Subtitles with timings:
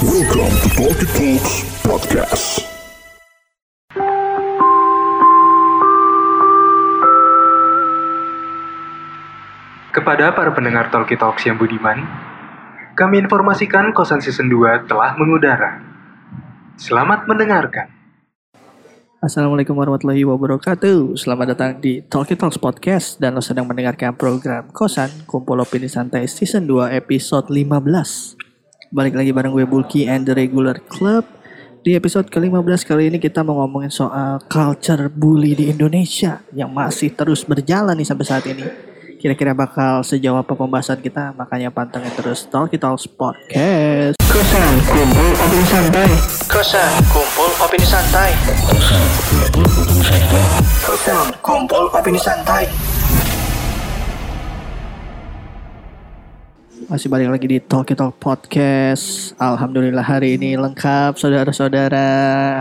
[0.00, 2.64] Welcome to Talkie Talks Podcast.
[9.92, 12.00] Kepada para pendengar Talkie Talks yang budiman,
[12.96, 15.84] kami informasikan kosan season 2 telah mengudara.
[16.80, 17.92] Selamat mendengarkan.
[19.20, 25.28] Assalamualaikum warahmatullahi wabarakatuh Selamat datang di Talkie Talks Podcast Dan lo sedang mendengarkan program Kosan
[25.28, 28.49] Kumpul Opini Santai Season 2 episode 15
[28.90, 31.22] Balik lagi bareng gue Bulky and the Regular Club.
[31.86, 37.08] Di episode ke-15 kali ini kita mau ngomongin soal culture bully di Indonesia Yang masih
[37.14, 38.66] terus berjalan nih sampai saat ini.
[39.22, 41.30] Kira-kira bakal sejauh apa pembahasan kita?
[41.38, 44.18] Makanya pantengin terus Talkie Talks Podcast.
[44.26, 46.10] Kosan Kumpul Opini Santai.
[46.50, 48.30] Kosan Kumpul Opini Santai.
[50.82, 52.89] Kosan Kumpul Opini Santai
[56.90, 62.02] Masih balik lagi di Talkie Talk Podcast Alhamdulillah hari ini lengkap saudara-saudara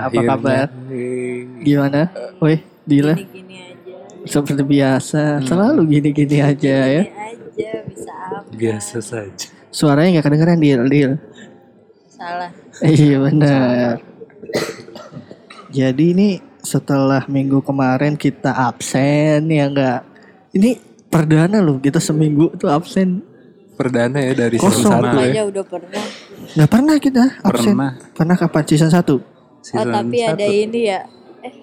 [0.06, 0.70] Apa kabar?
[1.66, 2.14] Gimana?
[2.38, 3.98] Wih, Dila gini aja
[4.30, 9.50] Seperti biasa Selalu gini-gini aja ya Gini aja bisa apa Biasa saja.
[9.74, 11.12] Suaranya nggak kedengeran Dil, Dil
[12.14, 12.54] salah
[12.86, 13.98] Iya benar.
[15.74, 16.30] Jadi ini
[16.62, 20.06] setelah minggu kemarin kita absen ya enggak.
[20.54, 20.78] Ini
[21.10, 23.29] perdana loh kita seminggu tuh absen.
[23.80, 25.30] Perdana ya dari Kosong season satu ya.
[25.30, 26.04] aja udah pernah
[26.50, 27.72] Nggak pernah kita absen.
[27.72, 27.92] Pernah.
[28.12, 28.64] Pernah kapan?
[28.66, 29.00] Season 1?
[29.08, 29.20] oh
[29.62, 30.52] Season tapi ada satu.
[30.54, 31.00] ini ya
[31.40, 31.54] eh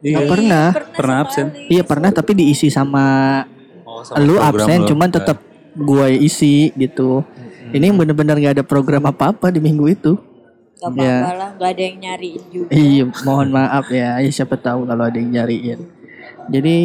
[0.00, 0.14] Iya.
[0.14, 0.66] Nggak pernah.
[0.94, 1.46] Pernah absen.
[1.50, 1.66] sekali.
[1.68, 3.04] Iya pernah tapi diisi sama
[3.82, 4.86] Oh, sama lu program absen lo.
[4.86, 5.38] cuman tetap
[5.72, 7.26] gue isi gitu.
[7.68, 10.12] Ini bener-bener nggak ada program apa-apa di minggu itu.
[10.76, 11.20] Gak Ya.
[11.20, 14.16] apa-apa lah Gak ada yang nyariin juga Iya, mohon maaf ya.
[14.16, 15.80] Ya, Siapa tahu kalau ada yang nyariin.
[16.48, 16.78] Jadi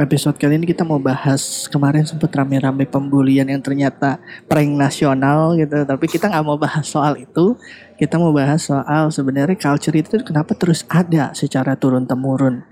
[0.00, 4.16] episode kali ini kita mau bahas kemarin sempat rame-rame pembulian yang ternyata
[4.48, 5.84] prank nasional gitu.
[5.84, 7.52] Tapi kita nggak mau bahas soal itu.
[8.00, 12.64] Kita mau bahas soal sebenarnya culture itu kenapa terus ada secara turun temurun,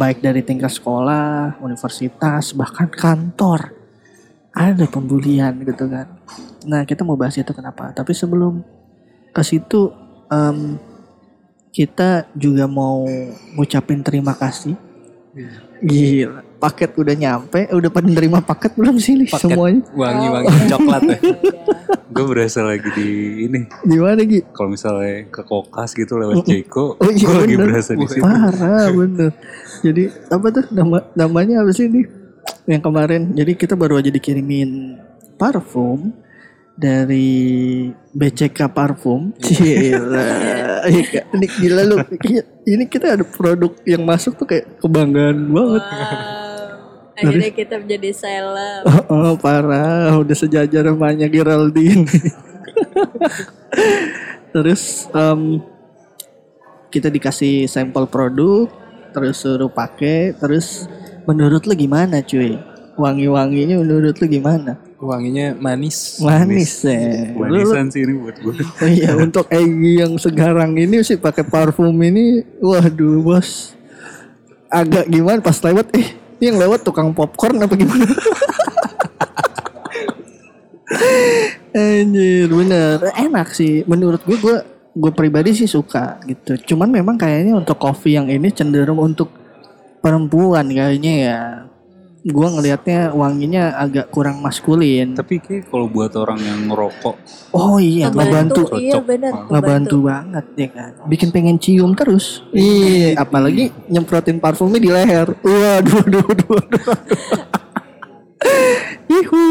[0.00, 3.76] baik dari tingkat sekolah, universitas, bahkan kantor.
[4.56, 6.16] Ada pembulian gitu kan.
[6.64, 7.92] Nah kita mau bahas itu kenapa.
[7.92, 8.64] Tapi sebelum
[9.36, 9.92] ke situ
[10.32, 10.80] em,
[11.70, 13.04] kita juga mau
[13.52, 14.74] ngucapin terima kasih.
[15.80, 19.80] Gila, paket udah nyampe, udah pada nerima paket belum sih nih Paket semuanya?
[19.96, 21.18] Wangi-wangi coklat ya.
[22.14, 23.08] Gue berasa lagi di
[23.48, 23.60] ini.
[23.86, 24.44] Gimana Gi?
[24.52, 28.20] Kalau misalnya ke kokas gitu lewat Jeko, Oh iya gue lagi berasa di situ.
[28.20, 29.30] Parah bener.
[29.80, 32.04] Jadi apa tuh nama namanya apa sih ini?
[32.68, 33.22] Yang kemarin.
[33.32, 35.00] Jadi kita baru aja dikirimin
[35.38, 36.12] parfum
[36.80, 39.30] dari BCK Parfum.
[39.44, 40.28] Gila.
[40.88, 41.96] Iya, ini gila lu.
[42.64, 45.84] Ini kita ada produk yang masuk tuh kayak kebanggaan banget.
[45.84, 46.39] wow.
[47.20, 52.06] Akhirnya kita menjadi seleb Oh, oh, parah, udah sejajar namanya Geraldine.
[54.54, 55.62] terus em,
[56.90, 58.66] kita dikasih sampel produk,
[59.14, 60.90] terus suruh pakai, terus
[61.24, 62.58] menurut lu gimana cuy?
[62.98, 64.76] Wangi-wanginya menurut lu gimana?
[65.00, 66.20] Wanginya manis.
[66.20, 67.32] Manis ya.
[67.32, 68.52] Lu- lu- Manisan sih ini buat gue.
[68.60, 73.72] Oh iya untuk Egi yang sekarang ini sih pakai parfum ini, waduh bos,
[74.68, 78.08] agak gimana pas lewat, eh ini yang lewat tukang popcorn apa gimana?
[81.76, 83.12] Anjir bener.
[83.12, 83.84] Enak sih.
[83.84, 84.56] Menurut gue gue
[84.96, 86.74] gue pribadi sih suka gitu.
[86.74, 89.28] Cuman memang kayaknya untuk kopi yang ini cenderung untuk
[90.00, 91.38] perempuan kayaknya ya
[92.22, 95.16] gue ngelihatnya wanginya agak kurang maskulin.
[95.16, 97.16] Tapi kayak kalau buat orang yang ngerokok,
[97.50, 98.68] oh iya ngebantu.
[98.68, 99.04] Ngebantu, iya Cocok.
[99.04, 100.90] benar ngebantu banget ya kan?
[101.06, 102.44] Bikin pengen cium terus.
[102.50, 103.16] Iya.
[103.16, 105.32] Apalagi nyemprotin parfumnya di leher.
[105.34, 106.84] Waduh waduh waduh waduh.
[109.10, 109.42] Ihu.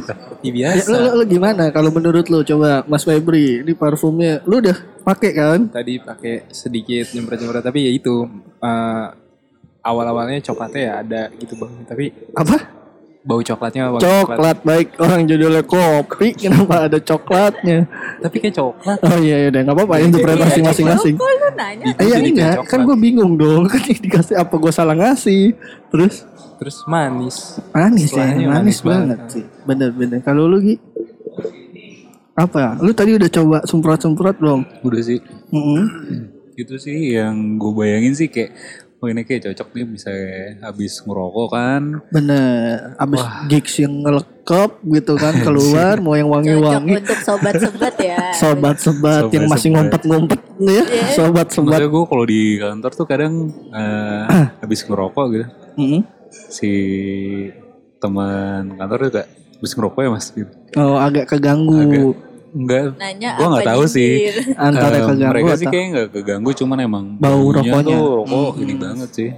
[0.00, 0.88] ya Ya, biasa.
[0.88, 2.40] lu, lu- lu gimana kalau menurut lu?
[2.42, 5.60] Coba Mas Febri ini parfumnya lu udah pakai kan?
[5.68, 8.24] tadi pakai sedikit nyemprot-nyemprot tapi ya itu
[8.58, 9.06] eh,
[9.80, 11.72] awal-awalnya coklatnya ya ada gitu bang.
[11.84, 12.56] Tapi Apa?
[13.20, 14.36] bau coklatnya bau coklat.
[14.40, 14.88] Coklat baik.
[14.96, 17.84] Orang judulnya kopi kenapa ada coklatnya?
[18.18, 18.98] tapi kayak coklat.
[19.00, 21.14] Oh iya iya udah nggak apa-apa interpretasi Iya, masing-masing.
[21.16, 21.84] kok lu nanya?
[21.84, 23.68] Itu Iya enggak, kan gue bingung dong.
[23.72, 25.52] Kan dikasih apa gue salah ngasih?
[25.88, 26.24] Terus?
[26.56, 27.56] Terus manis.
[27.72, 28.24] Manis ya?
[28.24, 29.16] Manis, manis banget.
[29.16, 29.20] banget.
[29.32, 29.44] sih.
[29.64, 30.76] Bener-bener kalau lu Gi?
[32.32, 32.80] Apa?
[32.80, 34.60] Lu tadi udah coba semprot-semprot belum?
[34.80, 35.20] Udah sih.
[35.52, 35.84] Mm-mm.
[36.54, 38.52] Itu sih yang gue bayangin sih kayak
[39.00, 40.12] Oh ini kayak cocok nih bisa
[40.60, 41.82] habis ngerokok kan?
[42.12, 48.36] Bener abis gigs yang ngelekep gitu kan keluar mau yang cocok wangi-wangi untuk sobat-sobat ya.
[48.36, 50.84] Sobat-sobat yang masih ngumpet-ngumpet ya.
[51.16, 51.80] Sobat-sobat.
[51.80, 53.34] Maksudnya gue kalau di kantor tuh kadang
[53.72, 54.24] eh,
[54.68, 55.46] habis ngerokok gitu.
[55.80, 56.02] Mm-mm.
[56.30, 56.70] si
[58.04, 60.26] teman kantor juga habis ngerokok ya mas?
[60.28, 60.52] Gitu.
[60.76, 61.80] oh agak keganggu.
[61.80, 62.29] Agak.
[62.50, 64.10] Enggak, Nanya Gua nggak tahu sih.
[64.56, 67.84] Antara Eh, keganggu mereka sih kayaknya nggak keganggu cuman emang Bau rokoknya.
[67.86, 69.30] tuh rokok ini banget sih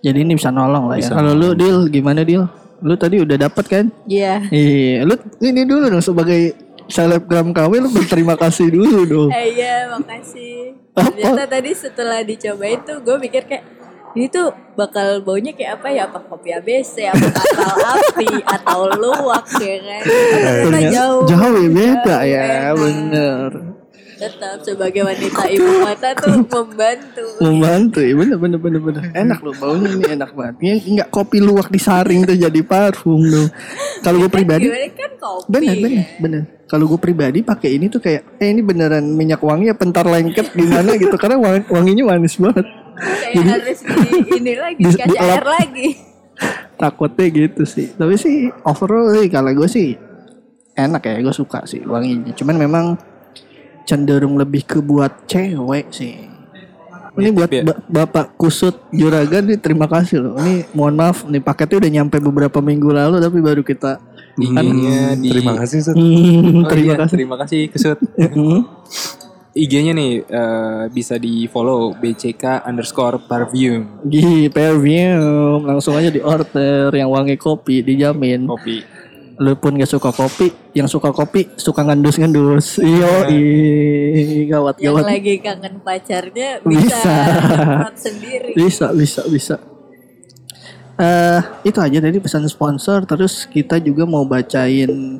[0.00, 1.02] Jadi ini bisa nolong lah ya.
[1.02, 2.48] Bisa Kalau lu deal gimana deal?
[2.80, 3.84] Lu tadi udah dapat kan?
[4.04, 4.40] Iya.
[4.46, 6.56] Iya, lu ini dulu dong sebagai
[6.86, 9.30] selebgram KW lu berterima kasih dulu dong.
[9.30, 10.74] Eh, iya, makasih.
[10.90, 13.62] Ternyata tadi setelah dicobain tuh gue mikir kayak
[14.12, 16.02] ini tuh bakal baunya kayak apa ya?
[16.04, 20.02] Apa kopi ABC, apa kapal api, atau luwak ya kan?
[20.02, 21.24] Ternyata Ternyata jauh.
[21.24, 22.74] jauh ya beda ya, Enak.
[22.76, 23.50] bener.
[24.20, 27.24] Tetap sebagai wanita ibu kota tuh membantu.
[27.40, 29.02] Membantu, ya bener bener bener bener.
[29.14, 30.54] Enak loh baunya ini enak banget.
[30.60, 33.48] Ini enggak kopi luwak disaring tuh jadi parfum loh.
[34.00, 35.48] Kalau gue pribadi Gimana kan kopi.
[35.48, 35.80] bener ya.
[35.80, 36.42] bener bener.
[36.66, 40.52] Kalau gue pribadi pakai ini tuh kayak eh ini beneran minyak wangi ya pentar lengket
[40.52, 42.68] gimana gitu karena wang- wanginya manis banget.
[42.92, 45.88] Kayak harus di ini lagi, di- kasih air lagi.
[46.80, 47.90] Takutnya gitu sih.
[47.90, 49.94] Tapi sih overall sih kalau gue sih
[50.72, 52.32] enak ya gue suka sih wanginya.
[52.32, 52.84] Cuman memang
[53.82, 56.28] cenderung lebih ke buat cewek sih.
[57.10, 57.62] Ini buat Iya.
[57.66, 60.34] ba- Bapak Kusut Juragan nih terima kasih loh.
[60.36, 63.98] Ini mohon maaf nih paketnya udah nyampe beberapa minggu lalu tapi baru kita
[64.32, 65.90] IG-nya di terima kasih.
[65.90, 67.14] Hmm, Oh terima iya, kasih.
[67.18, 67.98] Terima kasih Kesut.
[69.50, 75.18] IG-nya nih eh, bisa di follow BCK underscore perfume Gih, perfume
[75.60, 78.46] langsung aja di order yang wangi kopi dijamin.
[78.46, 78.78] kopi.
[79.40, 82.76] Lu pun gak suka kopi, yang suka kopi suka ngendus-ngendus.
[82.78, 83.08] Iyo,
[84.46, 85.04] gawat Yang gawat.
[85.08, 87.00] lagi kangen pacarnya Bisa.
[87.00, 88.52] bisa sendiri.
[88.52, 89.56] Bisa, bisa, bisa.
[90.94, 93.08] Eh, itu aja tadi pesan sponsor.
[93.08, 95.16] Terus kita juga mau bacain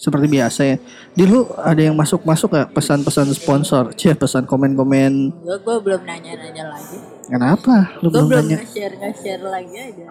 [0.00, 0.76] seperti biasa ya.
[1.12, 3.92] Di lu ada yang masuk-masuk gak pesan-pesan sponsor?
[3.92, 5.44] Cie, pesan komen-komen.
[5.44, 6.96] Gue gue belum nanya-nanya lagi.
[7.28, 7.92] Kenapa?
[8.00, 8.58] Lu Gue belum belum nanya?
[8.64, 10.06] nge-share nge-share lagi aja.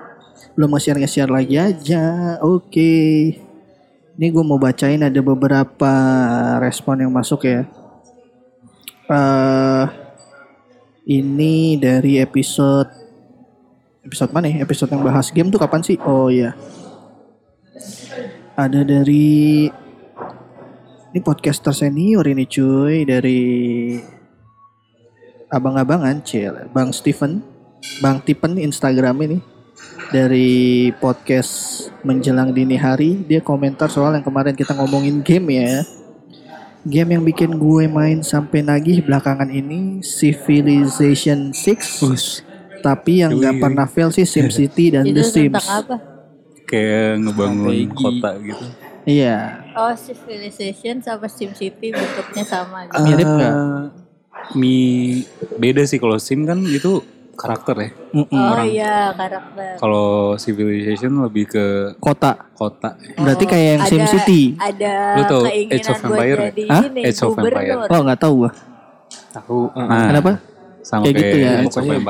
[0.53, 2.03] belum nge-share nge-share lagi aja.
[2.45, 2.93] Oke.
[4.13, 5.93] Ini gue mau bacain ada beberapa
[6.61, 7.65] respon yang masuk ya.
[9.09, 9.85] eh
[11.09, 12.93] ini dari episode
[14.05, 14.61] episode mana ya?
[14.61, 15.97] Episode yang bahas game tuh kapan sih?
[16.05, 16.53] Oh iya.
[18.59, 19.71] Ada dari
[21.09, 23.39] ini podcaster senior ini cuy dari
[25.47, 26.67] abang-abangan cil.
[26.75, 27.39] Bang Steven
[28.03, 29.39] Bang Tipen Instagram ini.
[30.11, 35.87] Dari podcast menjelang dini hari dia komentar soal yang kemarin kita ngomongin game ya.
[36.83, 42.43] Game yang bikin gue main sampai nagih belakangan ini Civilization 6
[42.83, 45.63] tapi yang nggak pernah fail sih SimCity dan Itu The Sims.
[45.63, 46.08] apa?
[46.69, 47.97] Kayak ngebangun Strategi.
[47.97, 48.65] kota gitu
[49.03, 49.37] iya
[49.73, 52.99] Oh, Civilization sama SimCity bentuknya sama gitu.
[53.01, 53.55] Mirip nggak?
[54.51, 54.75] Mi
[55.55, 56.99] beda sih kalau sim kan itu
[57.33, 57.89] karakter ya.
[58.27, 59.77] Oh iya, karakter.
[59.77, 61.65] Kalau civilization lebih ke
[61.97, 62.99] kota kota.
[63.15, 66.51] berarti kayak yang Oh, ada- SimCity Ada Lu tahu Age of Empire ya?
[66.67, 66.83] Hah?
[66.99, 67.77] Age of Empire.
[67.87, 68.51] oh nggak tahu gua
[69.31, 69.59] Tahu.
[69.69, 70.31] eh, Nah, kenapa
[70.81, 71.51] sama Kayak gitu ya.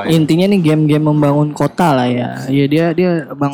[0.08, 2.40] Intinya nih game-game membangun kota lah ya.
[2.46, 3.52] Iya dia dia Bang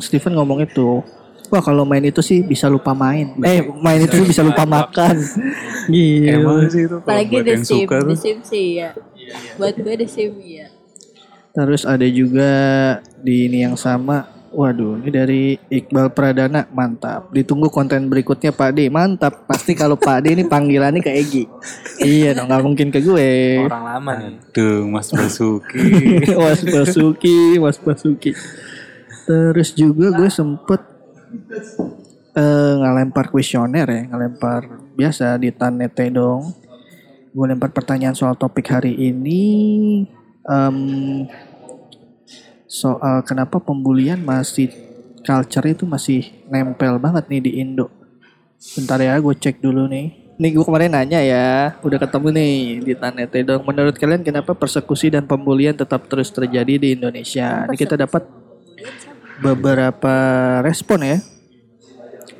[0.00, 1.02] Steven ngomong itu.
[1.46, 3.38] Wah kalau main itu sih bisa lupa main.
[3.46, 5.14] Eh main itu sih bisa lupa makan.
[6.26, 6.72] Emang Gila.
[6.74, 8.14] sih itu Apalagi The Sim, suka The.
[8.18, 8.90] Sim sih ya.
[9.54, 10.66] Buat gue The Sim ya.
[11.54, 12.50] Terus ada juga
[13.22, 14.34] di ini yang sama.
[14.56, 17.28] Waduh, ini dari Iqbal Pradana, mantap.
[17.28, 19.44] Ditunggu konten berikutnya Pak D, mantap.
[19.44, 21.44] Pasti kalau Pak D ini panggilannya ke Egi.
[22.00, 23.60] iya dong, nggak mungkin ke gue.
[23.68, 24.40] Orang lama nih.
[24.56, 25.84] Tuh Mas Basuki.
[26.32, 28.32] Mas Basuki, Mas Basuki.
[29.26, 30.80] Terus juga gue sempet
[32.36, 34.62] eh ngelempar kuesioner ya, ngelempar
[34.94, 36.54] biasa di Tanete dong.
[37.34, 39.44] Gue lempar pertanyaan soal topik hari ini.
[40.46, 40.78] Em,
[42.70, 44.70] soal kenapa pembulian masih
[45.26, 47.90] culture itu masih nempel banget nih di Indo.
[48.78, 50.38] Bentar ya, gue cek dulu nih.
[50.38, 52.54] Nih gue kemarin nanya ya, udah ketemu nih
[52.84, 53.64] di Tanete dong.
[53.66, 57.66] Menurut kalian kenapa persekusi dan pembulian tetap terus terjadi di Indonesia?
[57.66, 58.45] Ini kita dapat
[59.40, 60.14] beberapa
[60.64, 61.18] respon ya.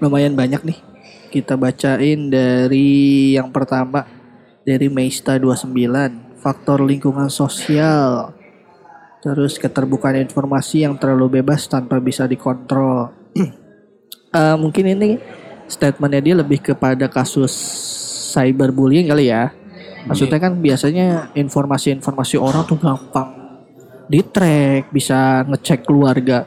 [0.01, 0.79] Lumayan banyak nih.
[1.33, 4.07] Kita bacain dari yang pertama
[4.65, 8.33] dari Meista 29, faktor lingkungan sosial.
[9.21, 13.13] Terus keterbukaan informasi yang terlalu bebas tanpa bisa dikontrol.
[14.37, 15.17] Eh, mungkin ini
[15.65, 17.57] statementnya dia lebih kepada kasus
[18.37, 19.49] cyberbullying kali ya.
[20.05, 23.33] Maksudnya kan biasanya informasi-informasi orang tuh gampang
[24.07, 26.47] di track, bisa ngecek keluarga.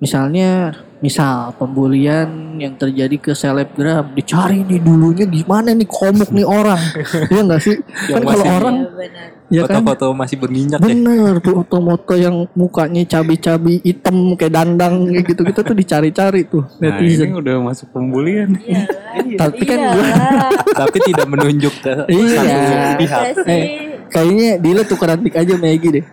[0.00, 6.76] Misalnya misal pembulian yang terjadi ke selebgram dicari nih dulunya gimana nih komuk nih orang
[7.32, 9.28] ya enggak sih kan Yang kalau masih- orang Iya benar.
[9.48, 10.84] ya kan Foto-foto masih berminyak ya.
[10.84, 16.64] bener tuh foto-foto yang mukanya cabi-cabi hitam kayak dandang kayak gitu gitu tuh dicari-cari tuh
[16.78, 18.48] Nah ini netizen udah masuk pembulian.
[19.40, 20.50] tapi kan Iya gua lah.
[20.78, 22.36] Tapi tidak menunjuk ke Iya.
[22.36, 22.60] satu
[22.98, 23.22] pihak.
[23.46, 23.64] Eh,
[24.06, 26.04] kayaknya Dila tukeran mic aja Maggie deh.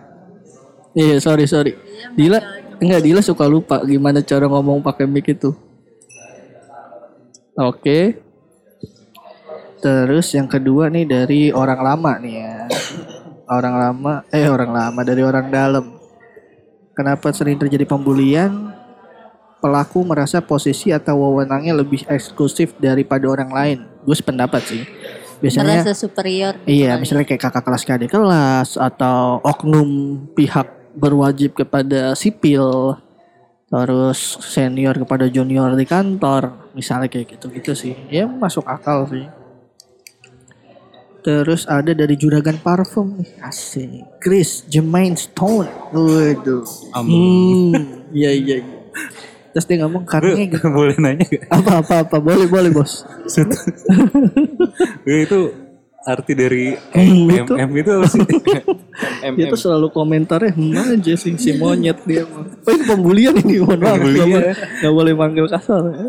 [0.94, 1.76] Iya, sorry sorry.
[2.14, 2.40] Dila
[2.78, 5.54] enggak Dila suka lupa gimana cara ngomong pakai mic itu.
[7.58, 8.22] Oke.
[9.78, 12.54] Terus yang kedua nih dari orang lama nih ya.
[13.48, 15.84] Orang lama, eh orang lama dari orang dalam.
[16.94, 18.74] Kenapa sering terjadi pembulian?
[19.58, 23.78] Pelaku merasa posisi atau wewenangnya lebih eksklusif daripada orang lain.
[24.06, 24.82] Gue sependapat sih.
[25.38, 26.54] Biasanya Merasa superior.
[26.62, 29.86] gitu Iya, misalnya kayak kakak kelas ke adik kelas atau oknum
[30.34, 32.98] pihak berwajib kepada sipil,
[33.70, 37.94] terus senior kepada junior di kantor, misalnya kayak gitu-gitu sih.
[38.10, 39.26] Ya masuk akal sih.
[41.22, 44.18] Terus ada dari juragan parfum nih, asik.
[44.18, 45.70] Chris Jermaine Stone.
[45.94, 46.66] Waduh.
[46.94, 48.62] Hmm, iya iya.
[48.62, 48.78] iya.
[49.52, 50.38] Terus dia ngomong karena
[50.70, 51.50] Boleh nanya gak?
[51.50, 53.02] apa apa apa boleh boleh bos.
[55.04, 55.38] itu
[56.04, 56.64] arti dari
[56.94, 57.52] Hmm, itu.
[57.54, 58.20] MM itu apa sih?
[59.38, 62.46] Dia tuh selalu komentarnya hmm aja sih si monyet dia mah.
[62.64, 64.54] Oh ini pembulian ini mohon maaf Pembulian.
[64.54, 65.82] nggak boleh, manggil kasar.
[65.90, 66.08] ya.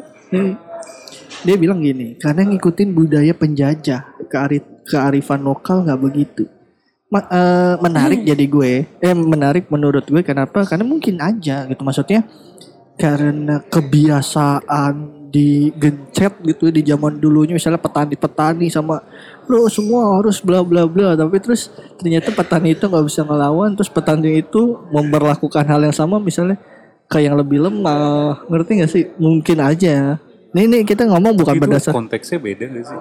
[1.39, 6.43] Dia bilang gini, karena ngikutin budaya penjajah kearif kearifan lokal nggak begitu.
[7.10, 10.62] Ma- eh, menarik jadi gue, eh menarik menurut gue kenapa?
[10.67, 12.22] Karena mungkin aja gitu maksudnya
[13.00, 14.93] karena kebiasaan
[15.29, 19.00] digencet gitu di zaman dulunya misalnya petani-petani sama
[19.50, 23.89] lo semua harus bla bla bla tapi terus ternyata petani itu nggak bisa ngelawan terus
[23.89, 26.56] petani itu memperlakukan hal yang sama misalnya
[27.10, 30.22] ke yang lebih lemah ngerti gak sih mungkin aja
[30.53, 33.00] ini, ini kita ngomong bukan itu berdasar konteksnya beda gak sih?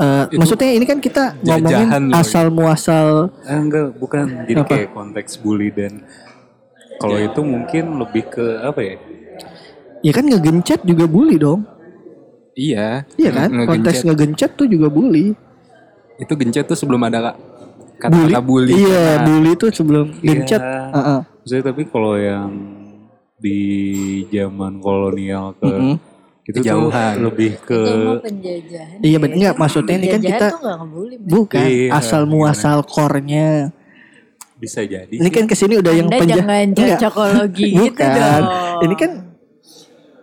[0.00, 2.16] eh, maksudnya ini kan kita ngomongin loh.
[2.16, 4.24] asal muasal Ah, enggak, bukan.
[4.48, 4.72] Jadi Apa?
[4.72, 6.00] kayak konteks bully dan
[6.96, 8.96] kalau itu mungkin lebih ke apa ya?
[10.00, 11.62] ya kan ngegencet juga bully dong
[12.54, 13.08] Iya.
[13.14, 14.50] iya kan Nge- konteks ngegencet.
[14.54, 15.32] tuh juga bully
[16.14, 17.32] Itu gencet tuh sebelum ada
[17.96, 18.76] kata-kata bully.
[18.76, 20.58] Iya, Nah, bully itu sebelum gencet.
[20.58, 20.92] Iya.
[20.92, 21.20] Heeh.
[21.40, 22.50] Maksudnya tapi kalau yang
[23.36, 23.58] di
[24.28, 25.94] zaman kolonial ke Mm-mm.
[26.44, 27.14] itu Kejauhan.
[27.16, 28.96] tuh lebih ke Itu penjajahan.
[29.00, 30.58] Iya benar enggak maksudnya ini kan Penjajahan kita
[31.24, 33.70] bukan Iya, asal muasal core-nya.
[34.56, 35.10] bisa jadi.
[35.10, 36.98] Ini kan ke sini udah yang Anda penja- jangan Enggak.
[37.00, 38.44] cocokologi gitu dong.
[38.80, 39.10] Ini kan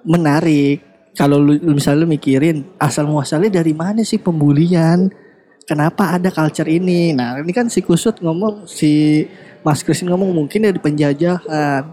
[0.05, 0.79] menarik.
[1.20, 5.12] Kalau lu lu misalnya lu mikirin asal muasalnya dari mana sih pembulian?
[5.68, 7.12] Kenapa ada culture ini?
[7.12, 9.28] Nah, ini kan si Kusut ngomong si
[9.60, 11.92] Mas Kris ngomong mungkin dari penjajahan.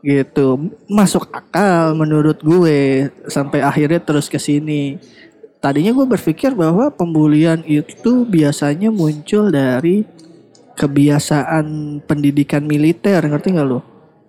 [0.00, 0.48] Gitu.
[0.88, 4.96] Masuk akal menurut gue sampai akhirnya terus ke sini.
[5.60, 10.04] Tadinya gue berpikir bahwa pembulian itu biasanya muncul dari
[10.74, 13.80] kebiasaan pendidikan militer, ngerti nggak lo?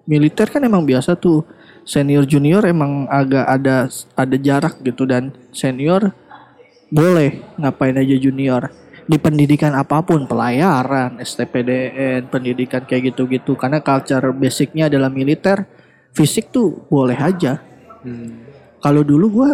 [0.06, 1.48] Militer kan emang biasa tuh
[1.86, 3.86] senior junior emang agak ada
[4.18, 6.12] ada jarak gitu dan senior
[6.90, 8.74] boleh ngapain aja junior.
[9.06, 13.54] Di pendidikan apa pun pelayaran STPDN pendidikan kayak gitu-gitu.
[13.54, 15.70] Karena culture basicnya adalah militer
[16.10, 17.62] fisik tuh boleh aja.
[18.82, 19.54] Kalau dulu gua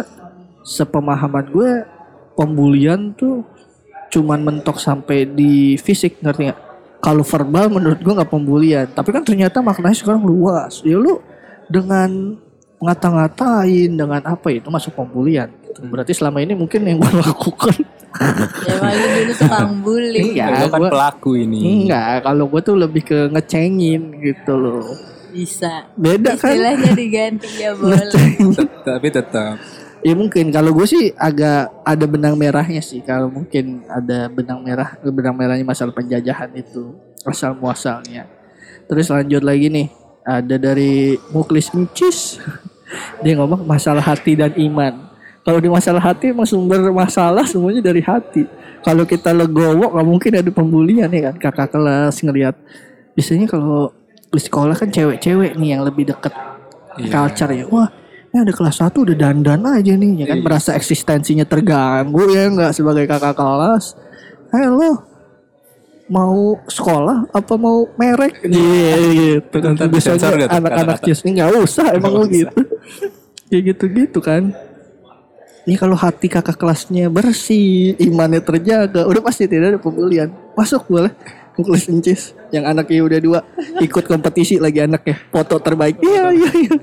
[0.64, 1.70] sepemahaman gue
[2.32, 3.44] pembulian tuh
[4.08, 6.60] cuman mentok sampai di fisik ngerti nggak?
[7.02, 8.86] Kalau verbal menurut gue nggak pembulian.
[8.88, 10.80] Tapi kan ternyata maknanya sekarang luas.
[10.80, 11.20] Ya lu
[11.66, 12.38] dengan
[12.82, 15.86] ngata-ngatain dengan apa itu masuk pembulian gitu.
[15.86, 17.76] berarti selama ini mungkin yang gue lakukan
[18.62, 20.36] Ya malu dulu tukang bully.
[20.36, 21.88] Lo kan gua- pelaku ini.
[21.88, 24.84] enggak kalau gue tuh lebih ke ngecengin gitu loh
[25.30, 25.88] Bisa.
[25.94, 28.36] beda kan Istilahnya diganti ya boleh.
[28.84, 29.56] Tapi tetap
[30.02, 34.98] Ya mungkin kalau gue sih agak ada benang merahnya sih kalau mungkin ada benang merah
[35.00, 36.92] benang merahnya masalah penjajahan itu
[37.22, 38.26] asal muasalnya.
[38.84, 39.88] Terus lanjut lagi nih
[40.22, 42.38] ada dari Muklis Incis
[43.24, 45.10] dia ngomong masalah hati dan iman.
[45.42, 48.46] Kalau di masalah hati emang sumber masalah semuanya dari hati.
[48.82, 52.54] Kalau kita legowo nggak mungkin ada pembulian ya kan kakak kelas ngelihat
[53.18, 53.90] biasanya kalau
[54.32, 56.34] di sekolah kan cewek-cewek nih yang lebih deket
[57.10, 57.66] culture ya.
[57.66, 57.90] Wah
[58.32, 62.70] ini ada kelas 1 udah dandan aja nih ya kan merasa eksistensinya terganggu ya nggak
[62.70, 63.98] sebagai kakak kelas.
[64.54, 65.11] Halo
[66.10, 68.42] mau sekolah apa mau merek?
[68.46, 71.06] Iya gitu kan Ntar disensor biasanya nggak tuh anak-anak kata-kata?
[71.08, 72.60] jus ini nggak usah emang lo gitu.
[73.50, 74.42] Kayak gitu-gitu kan.
[75.62, 81.14] Ini kalau hati kakak kelasnya bersih imannya terjaga udah pasti tidak ada pembulian masuk boleh
[81.54, 83.40] Muklis Encis yang anaknya udah dua.
[83.78, 86.00] Ikut kompetisi lagi anaknya foto terbaik.
[86.00, 86.74] Iya iya iya.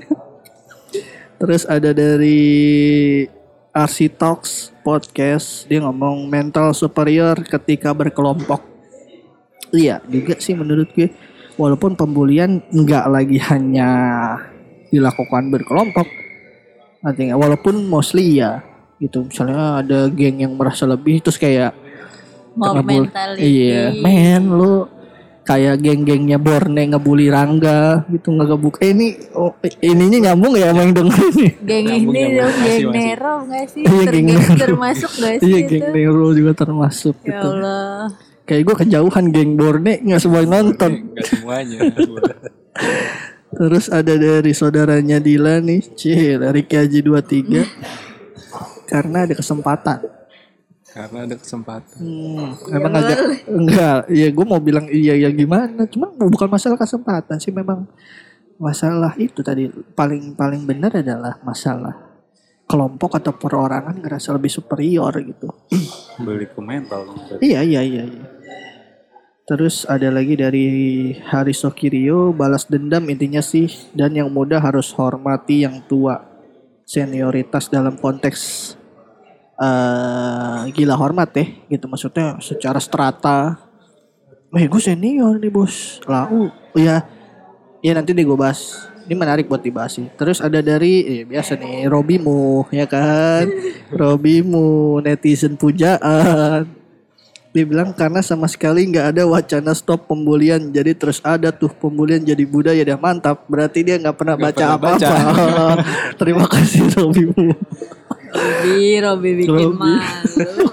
[1.40, 2.46] Terus ada dari
[3.74, 8.69] RC Talks podcast dia ngomong mental superior ketika berkelompok.
[9.70, 11.08] Iya juga sih menurut gue
[11.60, 13.90] walaupun pembulian nggak lagi hanya
[14.90, 16.08] dilakukan berkelompok
[17.00, 18.60] artinya walaupun mostly ya
[19.00, 21.72] gitu misalnya ada geng yang merasa lebih terus kayak
[22.52, 23.40] Mob mentality.
[23.46, 24.84] iya men lu
[25.46, 30.96] kayak geng-gengnya Borne ngebully Rangga gitu ngegebuk eh ini oh, ininya nyambung ya emang yang
[31.00, 32.86] denger ini Geng ini dong, geng.
[32.92, 33.82] Nero gak sih?
[33.82, 34.28] Iya, geng
[34.60, 38.29] termasuk gak sih iya geng Nero juga termasuk Ya gitu Allah.
[38.50, 41.78] Kayak gue kejauhan geng Borne nggak semua nonton Enggak semuanya.
[43.50, 49.98] Terus ada dari saudaranya Dila nih, Cie, dari Kiaji 23 Karena ada kesempatan
[50.90, 52.02] Karena ada kesempatan.
[52.02, 57.38] Hmm, emang agak enggak, ya gue mau bilang iya ya gimana, cuma bukan masalah kesempatan
[57.38, 57.86] sih memang
[58.58, 62.10] masalah itu tadi paling paling benar adalah masalah
[62.70, 65.50] kelompok atau perorangan ngerasa lebih superior gitu.
[66.62, 67.02] Mental.
[67.02, 67.18] dong.
[67.42, 68.02] Iya iya iya.
[68.06, 68.24] iya.
[69.50, 70.66] Terus ada lagi dari
[71.10, 76.22] Hari Sokirio balas dendam intinya sih dan yang muda harus hormati yang tua.
[76.86, 78.72] Senioritas dalam konteks
[79.58, 83.58] eh gila hormat ya gitu maksudnya secara strata.
[84.54, 85.98] Eh gue senior nih bos.
[86.06, 87.02] Lau ya
[87.82, 88.86] ya nanti deh gue bahas.
[89.10, 90.06] Ini menarik buat dibahas sih.
[90.14, 93.50] Terus ada dari eh, biasa nih Robimu ya kan.
[93.98, 96.79] Robimu netizen pujaan.
[97.50, 100.70] Dia bilang karena sama sekali nggak ada wacana stop pembulian.
[100.70, 103.42] Jadi terus ada tuh pembulian jadi budaya dia mantap.
[103.50, 105.18] Berarti dia nggak pernah Nggak baca apa-apa.
[106.22, 107.50] terima kasih Robimu
[108.30, 109.78] Robi, Robi bikin Robi.
[109.82, 110.66] malu.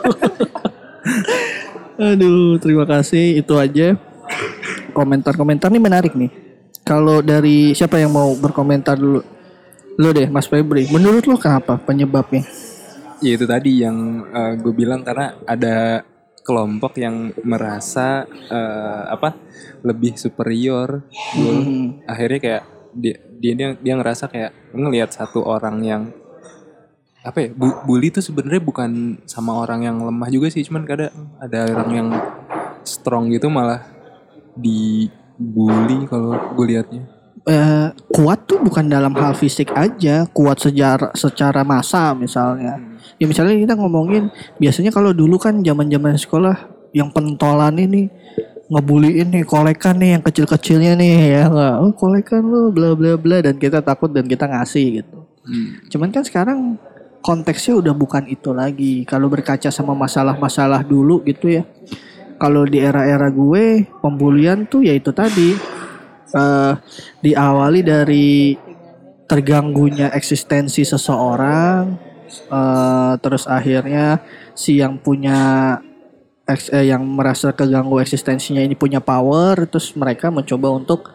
[2.13, 3.41] aduh terima kasih.
[3.41, 3.97] Itu aja.
[4.93, 6.29] Komentar-komentar nih menarik nih.
[6.85, 9.25] Kalau dari siapa yang mau berkomentar dulu?
[9.97, 10.85] Lo deh Mas Febri.
[10.93, 12.45] Menurut lo kenapa penyebabnya?
[13.17, 14.29] Ya itu tadi yang
[14.61, 16.05] gue bilang karena ada
[16.47, 19.35] kelompok yang merasa eh, apa
[19.83, 21.03] lebih superior.
[21.35, 21.99] Hmm.
[22.07, 22.63] Akhirnya kayak
[22.95, 26.03] dia, dia dia dia ngerasa kayak ngelihat satu orang yang
[27.27, 31.11] apa ya bu, bully itu sebenarnya bukan sama orang yang lemah juga sih cuman kadang
[31.43, 32.09] ada orang yang
[32.87, 33.83] strong gitu malah
[34.55, 37.03] dibully kalau gue liatnya
[37.47, 42.77] eh, kuat tuh bukan dalam hal fisik aja, kuat secara secara masa misalnya.
[43.17, 44.29] Ya misalnya kita ngomongin
[44.61, 48.11] biasanya kalau dulu kan zaman-zaman sekolah yang pentolan ini
[48.67, 53.39] ngebuliin nih kolekan nih yang kecil-kecilnya nih ya nggak oh kolekan lu bla bla bla
[53.39, 55.17] dan kita takut dan kita ngasih gitu.
[55.87, 56.75] Cuman kan sekarang
[57.23, 59.07] konteksnya udah bukan itu lagi.
[59.07, 61.63] Kalau berkaca sama masalah-masalah dulu gitu ya.
[62.37, 65.57] Kalau di era-era gue pembulian tuh ya itu tadi
[66.33, 66.73] eh
[67.23, 68.55] diawali dari
[69.27, 71.83] terganggunya eksistensi seseorang
[72.27, 74.19] eh terus akhirnya
[74.51, 75.75] si yang punya
[76.47, 81.11] eks- eh, yang merasa keganggu eksistensinya ini punya power terus mereka mencoba untuk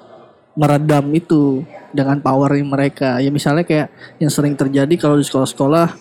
[0.52, 3.20] meredam itu dengan power mereka.
[3.20, 3.88] Ya misalnya kayak
[4.20, 5.96] yang sering terjadi kalau di sekolah-sekolah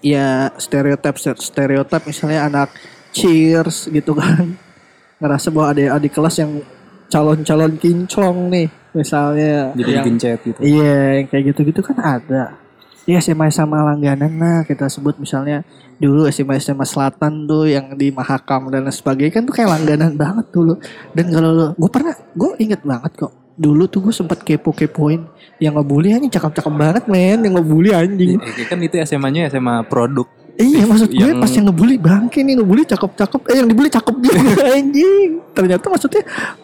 [0.00, 2.68] ya stereotip stereotip misalnya anak
[3.12, 4.56] cheers gitu kan.
[5.20, 6.62] Ngerasa bahwa ada adik kelas yang
[7.08, 12.56] calon-calon kinclong nih misalnya jadi yang chat gitu Iya, yang kayak gitu-gitu kan ada.
[13.08, 15.64] Ya SMA sama langganan lah kita sebut misalnya
[15.96, 20.12] dulu SMA SMA Selatan tuh yang di Mahakam dan lain sebagainya kan tuh kayak langganan
[20.12, 20.76] banget dulu.
[21.16, 23.32] Dan kalau lo, gue pernah, gue inget banget kok.
[23.58, 25.24] Dulu tuh gue sempet kepo-kepoin
[25.58, 28.38] yang ngebully anjing cakep-cakep banget men yang ngebully anjing.
[28.38, 32.54] Eh, kan itu SMA-nya SMA produk Iya maksud gue Yang- pas yang ngebully bangke nih
[32.56, 34.38] ngebully cakep-cakep eh yang dibully cakep juga
[34.74, 35.30] anjing.
[35.54, 36.22] Ternyata maksudnya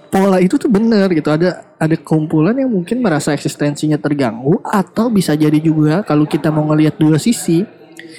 [0.08, 5.34] pola itu tuh bener gitu ada ada kumpulan yang mungkin merasa eksistensinya terganggu atau bisa
[5.34, 7.62] jadi juga kalau kita mau ngelihat dua sisi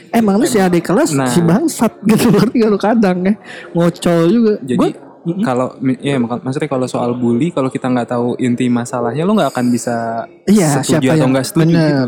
[0.09, 1.27] emang lu si adik kelas Nah.
[1.27, 3.33] si bangsat gitu ngerti kalau kadang ya
[3.69, 4.53] ngocol juga.
[4.61, 5.03] Jadi Gua-
[5.41, 5.67] kalau
[5.99, 9.65] ya mak- maksudnya kalau soal bully kalau kita nggak tahu inti masalahnya lo nggak akan
[9.67, 11.83] bisa Iya, setuju siapa atau nggak setuju bener.
[11.83, 12.03] gitu.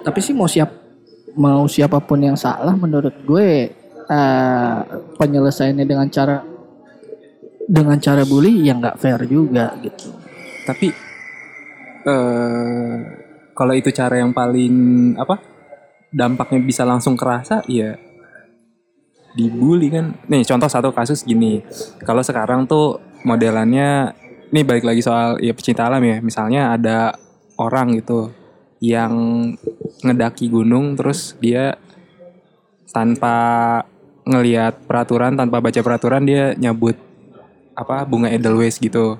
[0.00, 0.81] Tapi sih mau siap
[1.36, 3.72] mau siapa pun yang salah menurut gue
[4.08, 4.78] eh,
[5.18, 6.42] penyelesaiannya dengan cara
[7.68, 10.12] dengan cara bully yang nggak fair juga gitu.
[10.66, 10.88] Tapi
[12.02, 12.96] eh
[13.52, 14.74] kalau itu cara yang paling
[15.14, 15.38] apa
[16.10, 17.96] dampaknya bisa langsung kerasa ya
[19.32, 20.12] dibully kan.
[20.28, 21.64] Nih contoh satu kasus gini.
[22.04, 24.12] Kalau sekarang tuh modelannya
[24.52, 26.20] nih balik lagi soal ya pecinta alam ya.
[26.20, 27.16] Misalnya ada
[27.56, 28.32] orang gitu
[28.82, 29.12] yang
[30.02, 31.78] ngedaki gunung terus dia
[32.92, 33.36] tanpa
[34.22, 36.94] ngelihat peraturan, tanpa baca peraturan dia nyabut
[37.72, 39.18] apa bunga edelweiss gitu.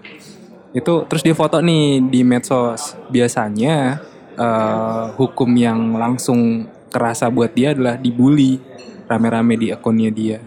[0.77, 2.95] Itu terus dia foto nih di medsos.
[3.11, 3.99] Biasanya
[4.37, 8.61] eh, hukum yang langsung kerasa buat dia adalah dibully
[9.09, 10.39] rame-rame di akunnya dia.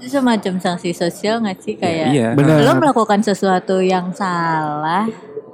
[0.00, 2.28] Itu semacam sanksi sosial nggak sih kayak iya.
[2.34, 2.64] Benar.
[2.64, 5.06] lo melakukan sesuatu yang salah.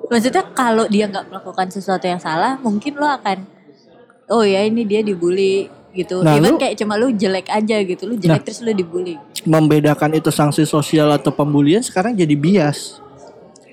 [0.08, 3.57] Maksudnya kalau dia nggak melakukan sesuatu yang salah, mungkin lo akan
[4.28, 6.20] oh ya ini dia dibully gitu.
[6.22, 9.16] Nah, Even lu- kayak cuma lu jelek aja gitu, lu jelek terus lu dibully.
[9.48, 13.00] Membedakan itu sanksi sosial atau pembulian sekarang jadi bias.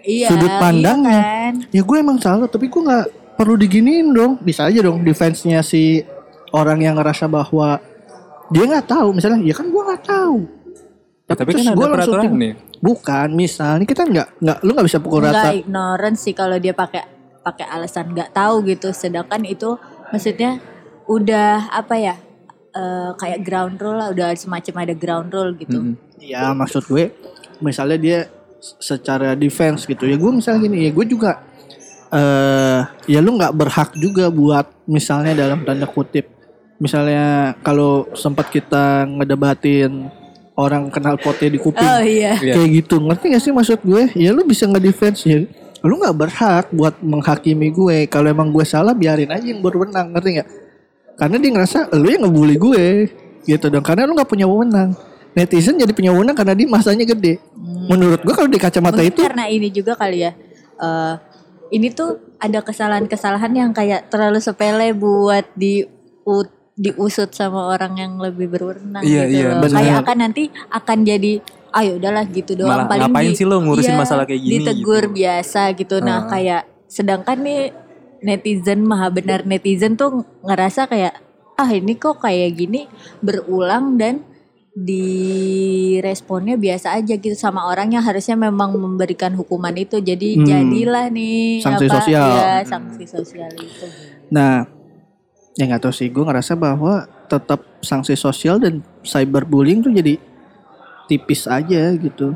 [0.05, 0.29] Iya.
[0.31, 1.11] Sudut pandangnya.
[1.11, 1.53] Iya kan?
[1.73, 4.37] Ya gue emang salah tapi gue nggak perlu diginiin dong.
[4.41, 6.05] Bisa aja dong defense-nya si
[6.53, 7.81] orang yang ngerasa bahwa
[8.53, 10.37] dia nggak tahu misalnya ya kan gue nggak tahu.
[11.25, 12.53] Tapi terus kan ada langsung peraturan nih.
[12.85, 15.33] Bukan, misal ini kita nggak nggak lu nggak bisa pukul rata.
[15.33, 17.01] Enggak ignorant sih kalau dia pakai
[17.41, 18.93] pakai alasan nggak tahu gitu.
[18.93, 19.73] Sedangkan itu
[20.15, 20.63] maksudnya
[21.05, 22.15] udah apa ya?
[22.71, 25.95] eh, kayak ground rule lah, udah semacam ada ground rule gitu.
[26.19, 27.07] Ya maksud gue
[27.59, 28.19] misalnya dia
[28.59, 31.39] secara defense gitu ya gue misalnya gini ya gue juga
[32.09, 36.27] eh ya lu nggak berhak juga buat misalnya dalam tanda kutip
[36.75, 40.09] misalnya kalau sempat kita ngedebatin
[40.55, 42.35] orang kenal potnya di kuping Oh iya.
[42.39, 42.53] Iya.
[42.59, 45.39] kayak gitu ngerti gak sih maksud gue ya lu bisa ngedefense ya
[45.85, 50.41] lu nggak berhak buat menghakimi gue kalau emang gue salah biarin aja yang berwenang ngerti
[50.41, 50.49] nggak
[51.15, 52.85] karena dia ngerasa lu yang ngebully gue
[53.45, 54.97] gitu dong karena lu nggak punya wewenang
[55.31, 57.37] netizen jadi punya wewenang karena dia masanya gede
[57.85, 60.31] menurut gue kalau di kacamata Mungkin itu karena ini juga kali ya.
[60.81, 61.13] eh,
[61.69, 65.85] ini tuh ada kesalahan-kesalahan yang kayak terlalu sepele buat di
[66.75, 69.61] diusut sama orang yang lebih berwenang Iya, gitu iya, loh.
[69.63, 69.77] benar.
[69.79, 71.33] Kayak akan nanti akan jadi
[71.75, 74.53] ayo udahlah gitu doang Malah paling ngapain di- sih lo ngurusin iya, masalah kayak gini
[74.57, 75.15] Ditegur gitu.
[75.17, 75.95] biasa gitu.
[75.99, 76.27] Nah, Ah.
[76.29, 77.61] kayak sedangkan nih
[78.21, 80.11] netizen maha benar netizen tuh
[80.41, 81.13] ngerasa kayak
[81.53, 82.87] ah ini kok kayak gini
[83.19, 84.23] berulang dan
[84.71, 85.07] di
[85.99, 90.43] responnya biasa aja gitu sama orang yang harusnya memang memberikan hukuman itu jadi Hmm.
[90.43, 92.27] jadilah nih Sanksi sosial.
[92.29, 93.87] ya, sanksi sosial itu
[94.27, 94.67] Nah,
[95.53, 100.19] ya nggak tahu sih, gue ngerasa bahwa tetap sanksi sosial dan cyberbullying tuh jadi
[101.07, 102.35] tipis aja gitu.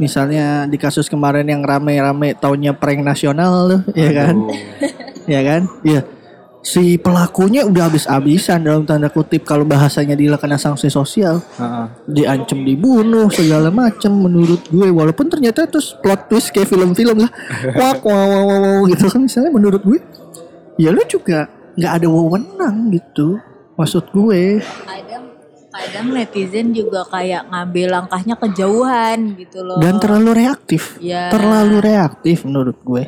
[0.00, 4.32] Misalnya di kasus kemarin yang rame-rame taunya prank nasional tuh, ya kan?
[4.32, 4.56] Aduh.
[5.28, 5.62] ya kan?
[5.84, 6.02] Iya.
[6.60, 11.86] Si pelakunya udah habis-habisan dalam tanda kutip kalau bahasanya dia kena sanksi sosial, Heeh.
[12.04, 17.32] diancam dibunuh segala macam menurut gue walaupun ternyata terus plot twist kayak film-film lah
[17.80, 20.04] wak wow, wow, wow, wow, gitu kan misalnya menurut gue
[20.76, 21.48] ya lu juga
[21.80, 23.40] nggak ada wewenang gitu
[23.80, 25.29] maksud gue kadang
[25.70, 29.78] kadang netizen juga kayak ngambil langkahnya kejauhan gitu loh.
[29.78, 30.98] Dan terlalu reaktif.
[30.98, 31.30] Ya.
[31.30, 33.06] terlalu reaktif menurut gue.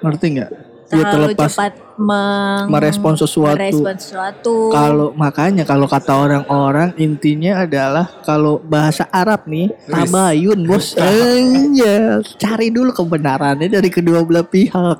[0.00, 0.50] Ngerti nggak?
[0.94, 3.56] Ya terlalu terlepas cepat meng- merespon sesuatu.
[3.56, 4.54] merespon sesuatu.
[4.70, 10.94] kalau makanya kalau kata orang-orang intinya adalah kalau bahasa Arab nih tabayun bos.
[10.96, 12.20] Iya.
[12.36, 14.98] Cari dulu kebenarannya dari kedua belah pihak.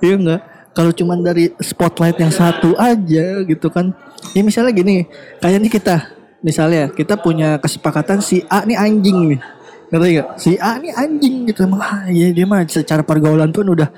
[0.00, 0.42] Iya enggak
[0.74, 3.94] kalau cuman dari spotlight yang satu aja gitu kan.
[4.34, 5.06] Ya misalnya gini
[5.38, 9.40] kayak nih kita misalnya kita punya kesepakatan si A nih anjing nih
[9.88, 13.64] ngerti gak si A nih anjing gitu emang ah, iya dia mah secara pergaulan pun
[13.64, 13.88] udah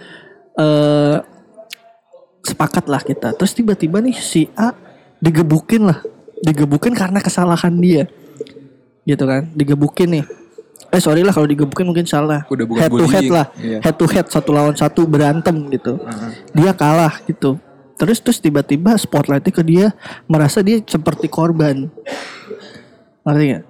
[0.56, 1.18] eh
[2.46, 3.34] sepakat lah kita.
[3.34, 4.70] Terus tiba-tiba nih si A
[5.18, 5.98] digebukin lah,
[6.46, 8.06] digebukin karena kesalahan dia,
[9.02, 9.50] gitu kan?
[9.50, 10.24] Digebukin nih.
[10.94, 12.46] Eh sorry lah kalau digebukin mungkin salah.
[12.46, 13.78] Udah bukan head to head lah, Iya.
[13.82, 15.98] head to head satu lawan satu berantem gitu.
[16.54, 17.58] Dia kalah gitu.
[17.98, 19.86] Terus terus tiba-tiba spotlightnya ke dia
[20.30, 21.90] merasa dia seperti korban.
[23.26, 23.64] Ngerti gak?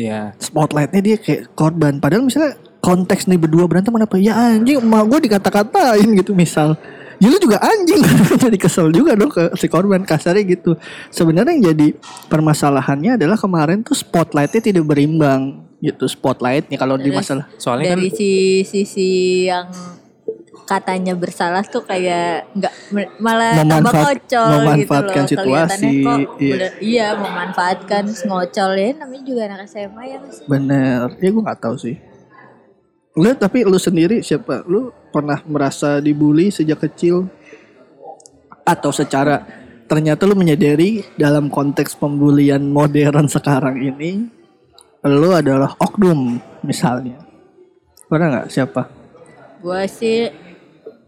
[0.00, 0.32] Iya.
[0.40, 2.00] spotlightnya dia kayak korban.
[2.00, 4.16] Padahal misalnya konteks nih berdua berantem kenapa?
[4.16, 6.74] Ya anjing emak gue dikata-katain gitu misal.
[7.20, 8.00] Ya lu juga anjing.
[8.48, 10.72] Jadi kesel juga dong ke si korban kasarnya gitu.
[11.12, 11.92] Sebenarnya yang jadi
[12.32, 18.12] permasalahannya adalah kemarin tuh spotlightnya tidak berimbang gitu spotlightnya kalau di masalah Soalnya kan dari
[18.12, 18.30] si
[18.68, 19.68] sisi yang
[20.70, 22.74] katanya bersalah tuh kayak nggak
[23.18, 25.66] malah tambah ngocol memanfaatkan gitu loh.
[25.66, 26.52] Situasi, kok iya.
[26.54, 31.62] bener- iya memanfaatkan ngocol ya namanya juga anak SMA ya mas bener ya gue nggak
[31.62, 31.96] tahu sih.
[33.18, 34.62] Lu tapi lu sendiri siapa?
[34.70, 37.26] Lu pernah merasa dibully sejak kecil?
[38.62, 39.42] Atau secara
[39.90, 44.30] ternyata lu menyadari dalam konteks pembulian modern sekarang ini
[45.02, 47.18] lu adalah oknum misalnya.
[48.06, 48.99] Pernah nggak siapa
[49.60, 50.18] gue sih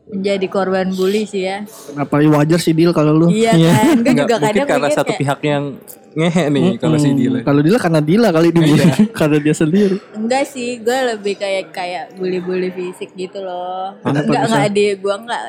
[0.05, 1.65] menjadi korban bully sih ya.
[1.65, 2.21] Kenapa?
[2.21, 3.27] Ya wajar sih deal kalau lu.
[3.27, 5.65] Iya kan gue juga mungkin kadang karena satu kayak, pihak yang
[6.13, 7.39] ngehe nih kalau si Hmm, Dila.
[7.41, 8.85] kalau Dila karena Dila kali dibully
[9.19, 9.97] karena dia sendiri.
[10.13, 13.97] Enggak sih gue lebih kayak kayak bully-bully fisik gitu loh.
[13.99, 14.53] Kenapa enggak bisa?
[14.53, 15.43] enggak di gue enggak.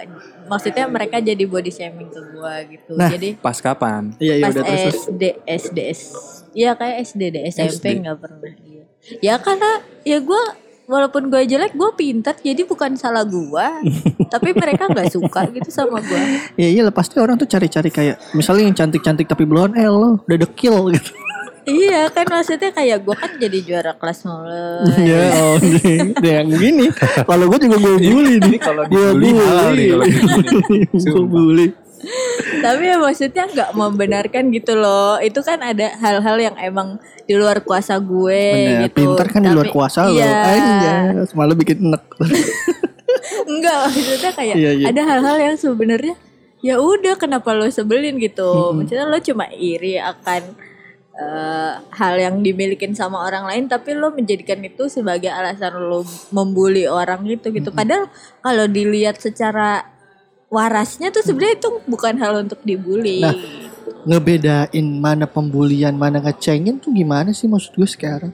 [0.44, 2.92] Maksudnya mereka jadi body shaming ke gue gitu.
[2.96, 4.16] Nah, jadi Pas kapan?
[4.18, 4.96] iya iya pas udah terus.
[5.04, 6.02] SD SD S
[6.54, 7.86] iya kayak SD deh SMP SD.
[8.00, 8.84] nggak pernah iya.
[9.20, 10.42] Ya karena ya gue
[10.84, 13.68] walaupun gue jelek gue pintar jadi bukan salah gue
[14.34, 16.22] tapi mereka nggak suka gitu sama gue
[16.60, 20.38] Ya iya pasti orang tuh cari-cari kayak misalnya yang cantik-cantik tapi blonde eh lo udah
[20.38, 21.12] dekil gitu.
[21.64, 25.56] iya kan maksudnya kayak gue kan jadi juara kelas mulu ya oh
[26.20, 26.92] yang gini.
[27.24, 28.60] Kalau gue juga gue bully nih.
[28.60, 30.04] kalau Gue nih kalau
[30.92, 31.68] Gue bully.
[32.60, 37.64] Tapi ya maksudnya nggak membenarkan gitu loh itu kan ada hal-hal yang emang di luar
[37.64, 40.14] kuasa gue Bener, gitu pintar kan di luar Tapi- kuasa lo.
[40.14, 40.34] iya.
[40.44, 40.96] Aja,
[41.32, 42.04] malah bikin enek.
[43.50, 44.86] enggak maksudnya kayak Iya, iya.
[44.92, 46.16] ada hal-hal yang sebenarnya
[46.60, 50.42] ya udah kenapa lo sebelin gitu maksudnya lo cuma iri akan
[51.14, 56.84] eh, hal yang dimilikin sama orang lain tapi lo menjadikan itu sebagai alasan lo membuli
[56.84, 58.08] orang itu gitu padahal
[58.40, 59.93] kalau dilihat secara
[60.54, 63.34] warasnya tuh sebenarnya itu bukan hal untuk dibully Nah,
[64.04, 68.32] Ngebedain mana pembulian, mana ngecengin tuh gimana sih maksud gue sekarang?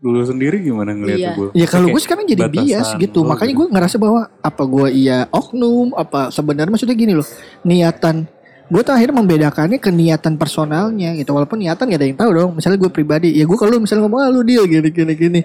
[0.00, 1.30] Dulu sendiri gimana ngeliat Iya.
[1.36, 1.48] gue?
[1.52, 5.92] Ya kalau gue sekarang jadi bias gitu, makanya gue ngerasa bahwa apa gue iya oknum,
[5.92, 7.26] apa sebenarnya maksudnya gini loh,
[7.62, 8.24] niatan
[8.68, 12.50] gue tuh akhirnya membedakannya ke niatan personalnya gitu, walaupun niatan gak ada yang tahu dong.
[12.56, 15.40] Misalnya gue pribadi, ya gue kalau misalnya ngomong ah lu deal gini gini gini,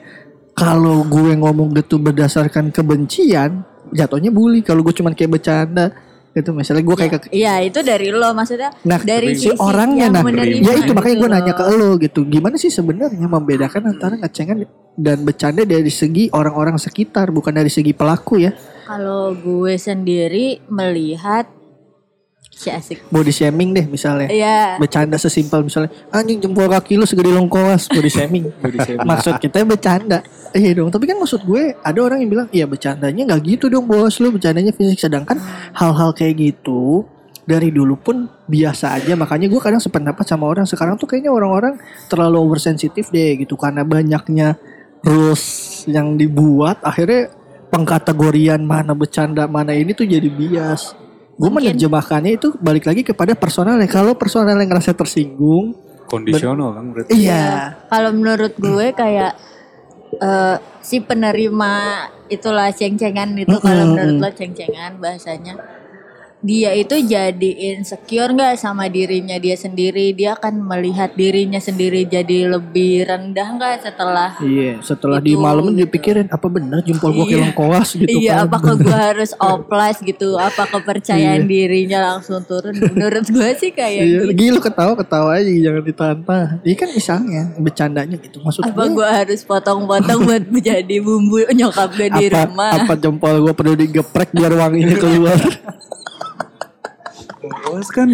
[0.53, 4.61] kalau gue ngomong gitu berdasarkan kebencian, jatuhnya bully.
[4.61, 5.89] Kalau gue cuman kayak bercanda
[6.33, 10.25] gitu, misalnya gue kayak ke, Iya itu dari lo maksudnya Nah, dari si orangnya nah,
[10.25, 12.21] ya itu makanya gitu gue nanya ke lo gitu.
[12.25, 17.93] Gimana sih sebenarnya membedakan antara ngecengan dan bercanda dari segi orang-orang sekitar, bukan dari segi
[17.93, 18.53] pelaku ya.
[18.85, 21.49] Kalau gue sendiri melihat
[22.53, 23.01] si asik.
[23.09, 24.29] Body shaming deh misalnya.
[24.29, 24.77] Iya.
[24.77, 28.45] Bercanda sesimpel misalnya anjing jempol kaki lu segede lengkoas body shaming.
[29.09, 30.21] Maksud kita bercanda.
[30.53, 33.89] Iya dong, tapi kan maksud gue ada orang yang bilang, "Iya bercandanya nggak gitu dong
[33.89, 35.41] bos, lu bercandanya fisik." Sedangkan
[35.73, 37.09] hal-hal kayak gitu
[37.43, 39.17] dari dulu pun biasa aja.
[39.17, 40.69] Makanya gue kadang sependapat sama orang.
[40.69, 43.57] Sekarang tuh kayaknya orang-orang terlalu oversensitif deh gitu.
[43.57, 44.55] Karena banyaknya
[45.03, 45.43] rules
[45.89, 47.33] yang dibuat akhirnya
[47.73, 50.93] pengkategorian mana bercanda mana ini tuh jadi bias.
[51.33, 55.73] Gue menerjemahkannya itu balik lagi kepada personalnya kalau personal yang ngerasa tersinggung
[56.05, 57.09] Kondisional kan berarti.
[57.17, 57.73] iya.
[57.89, 59.33] Kalau menurut gue kayak
[60.19, 61.73] eh, si penerima
[62.27, 63.95] itulah ceng-cengan itu kalau Mm-mm.
[63.95, 65.53] menurut lo ceng-cengan bahasanya
[66.43, 72.51] dia itu jadi insecure nggak sama dirinya dia sendiri dia akan melihat dirinya sendiri jadi
[72.51, 75.87] lebih rendah nggak setelah iya setelah Itu, di malam gitu.
[75.87, 77.31] dipikirin apa bener jempol gue Iya.
[77.31, 82.75] kayak lengkoas gitu iya kan apakah gue harus oplas gitu apa kepercayaan dirinya langsung turun
[82.75, 86.47] menurut gue sih kayak Iya, gitu gila ketawa ketawa aja jangan ditantang.
[86.61, 88.99] Iya kan misalnya bercandanya gitu maksud apa gue.
[88.99, 93.73] gue harus potong-potong buat menjadi bumbu nyokap gue di apa, rumah apa jempol gue perlu
[93.79, 95.39] digeprek biar wanginya keluar.
[97.43, 98.07] Lengkoas kan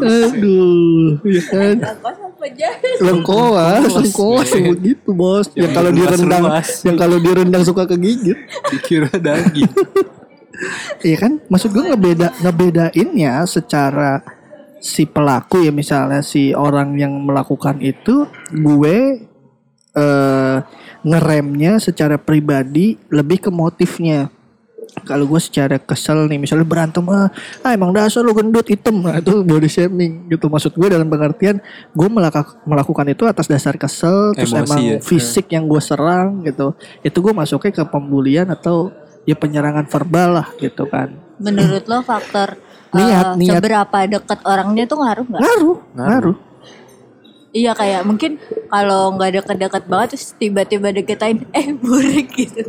[0.00, 1.76] Aduh, ya kan.
[2.56, 5.52] Jahat Lengkoas, lengkoas yang begitu bos.
[5.52, 6.44] Yang kalau direndang,
[6.88, 8.38] yang kalau direndang suka kegigit.
[8.72, 9.68] Dikira daging.
[11.04, 14.20] Iya kan, maksud gue ngebeda ngebedainnya secara
[14.80, 19.28] si pelaku ya misalnya si orang yang melakukan itu gue
[19.96, 20.56] eh
[21.00, 24.28] ngeremnya secara pribadi lebih ke motifnya.
[25.02, 27.28] Kalau gue secara kesel nih misalnya berantem ah,
[27.64, 29.00] ah emang dasar lu gendut hitam.
[29.00, 30.46] Nah, itu body shaming gitu.
[30.48, 31.60] Maksud gue dalam pengertian
[31.92, 34.98] gue melaka- melakukan itu atas dasar kesel terus Emosi emang ya.
[35.00, 36.76] fisik yang gue serang gitu.
[37.00, 38.90] Itu gue masuknya ke pembulian atau
[39.24, 41.12] ya penyerangan verbal lah gitu kan.
[41.40, 42.60] Menurut lo faktor
[42.90, 43.62] Niat, eh, niat.
[43.62, 45.40] seberapa dekat orangnya tuh ngaruh nggak?
[45.40, 45.78] Ngaruh.
[45.94, 46.49] ngaruh
[47.50, 48.38] iya kayak mungkin
[48.70, 52.62] kalau nggak deket-deket banget terus tiba-tiba deketain eh burik gitu.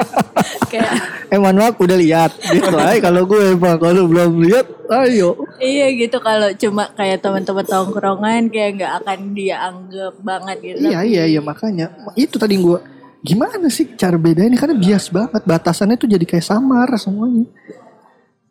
[0.72, 0.92] Kayak
[1.28, 2.76] eh mohon maaf udah lihat gitu.
[2.76, 4.66] Ay kalau gue emang kalau belum lihat
[5.04, 5.36] ayo.
[5.56, 10.78] Iya gitu kalau cuma kayak teman-teman tongkrongan kayak nggak akan dianggap banget gitu.
[10.88, 11.92] Iya iya iya makanya.
[12.12, 12.78] Itu tadi gue
[13.22, 17.46] gimana sih cara bedainnya karena bias banget batasannya tuh jadi kayak samar semuanya.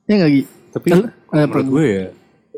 [0.07, 0.43] Ya nggak Gi?
[0.71, 2.05] Tapi Kalau- eh, menurut gue ya,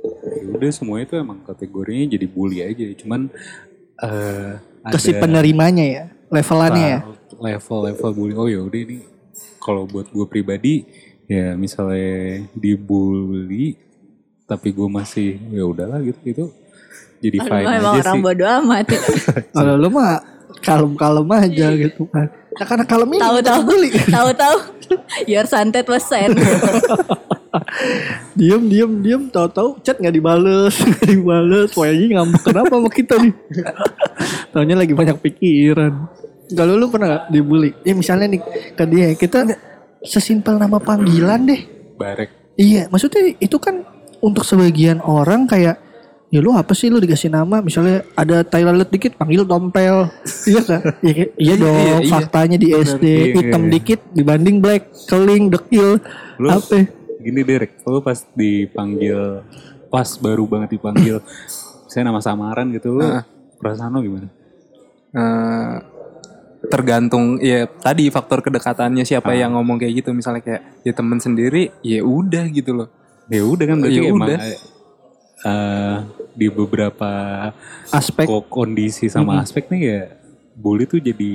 [0.03, 2.85] ya udah semuanya itu emang kategorinya jadi bully aja.
[2.99, 3.31] Cuman
[4.03, 4.53] eh
[4.91, 6.99] ke si ada penerimanya ya levelannya ya
[7.39, 8.33] level-level bully.
[8.35, 8.97] Oh ya udah ini
[9.63, 10.83] kalau buat gue pribadi
[11.27, 13.79] ya misalnya dibully
[14.43, 16.45] tapi gue masih ya udahlah gitu gitu
[17.23, 18.23] jadi Aduh, fine emang aja orang sih.
[18.27, 19.01] bodoh amat ya.
[19.55, 20.19] kalau lu mah
[20.59, 24.57] kalem-kalem aja gitu kan nah, karena kalem ini tahu-tahu bully tahu-tahu
[25.31, 26.35] your santet was sent
[28.33, 33.33] diem diem diem tahu-tahu chat nggak dibales nggak dibales Wah ngambek kenapa sama kita nih
[34.53, 35.93] Taunya lagi banyak pikiran
[36.53, 38.41] kalau lu pernah dibully ya misalnya nih
[38.77, 39.57] ke dia kita
[40.05, 41.61] sesimpel nama panggilan deh
[41.97, 43.81] barek iya maksudnya itu kan
[44.21, 45.81] untuk sebagian orang kayak
[46.33, 50.09] Ya lu apa sih lu dikasih nama misalnya ada tai lalat dikit panggil tompel.
[50.49, 50.81] iya kan?
[51.05, 52.09] Iya, kayak- iya dong Iya, iya.
[52.09, 53.71] faktanya di SD Iya, hitam iya.
[53.77, 56.01] dikit dibanding black, keling, dekil.
[56.41, 56.89] Lu Apa?
[57.23, 59.41] Gini Derek, lu pas dipanggil
[59.87, 61.23] pas baru banget dipanggil
[61.85, 63.23] saya nama samaran gitu lu Heeh.
[63.55, 64.27] perasaan lu gimana?
[65.11, 65.75] Eh,
[66.65, 69.37] tergantung ya tadi faktor kedekatannya siapa Ah.
[69.37, 72.89] yang ngomong kayak gitu misalnya kayak ya temen sendiri ya udah gitu loh
[73.25, 74.39] Ya udah kan berarti Ya emang udah.
[75.43, 75.97] eh,
[76.33, 77.11] di beberapa
[77.89, 80.01] Aspek ko- kondisi sama aspek nih ya
[80.53, 81.31] bully tuh jadi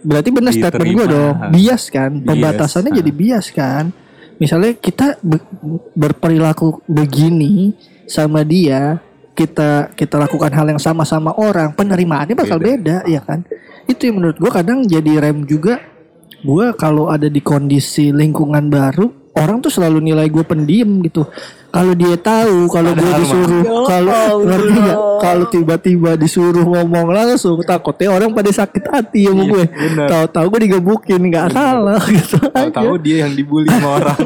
[0.00, 1.36] berarti benar statement gue dong.
[1.50, 2.98] Bias kan, Bias, pembatasannya ah.
[2.98, 3.84] jadi bias kan.
[4.42, 5.46] Misalnya kita be-
[5.94, 7.70] berperilaku begini
[8.10, 8.98] sama dia,
[9.38, 13.46] kita kita lakukan hal yang sama sama orang, penerimaannya bakal beda, ya kan?
[13.86, 15.78] Itu yang menurut gue kadang jadi rem juga.
[16.42, 21.22] Gue kalau ada di kondisi lingkungan baru, orang tuh selalu nilai gue pendiam gitu.
[21.72, 24.98] Kalau dia tahu, kalau gue disuruh, Ya kalau ngerti nggak?
[25.24, 29.64] Kalau tiba-tiba disuruh ngomong langsung, takutnya orang pada sakit hati sama Iya, gue.
[30.04, 34.20] Tahu-tahu gue digebukin, nggak salah gitu tahu dia yang dibully sama orang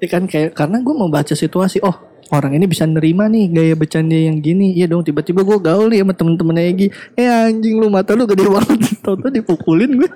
[0.00, 1.92] Ya kan kayak karena gue membaca situasi, oh
[2.32, 4.72] orang ini bisa nerima nih gaya bercanda yang gini.
[4.72, 6.88] Iya dong, tiba-tiba gue gaul nih sama temen-temen Egi.
[7.12, 8.78] Eh anjing lu mata lu gede banget.
[9.04, 10.10] Tahu-tahu dipukulin gue.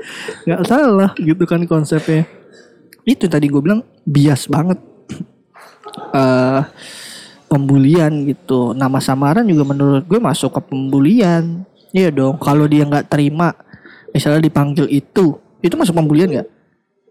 [0.48, 2.24] nggak salah gitu kan konsepnya.
[3.04, 4.93] Itu tadi gue bilang bias banget.
[6.14, 6.60] Eh
[7.48, 8.74] pembulian gitu.
[8.74, 11.62] Nama samaran juga menurut gue masuk ke pembulian.
[11.94, 12.40] Iya dong.
[12.42, 13.54] Kalau dia nggak terima,
[14.10, 16.48] misalnya dipanggil itu, itu masuk pembulian nggak?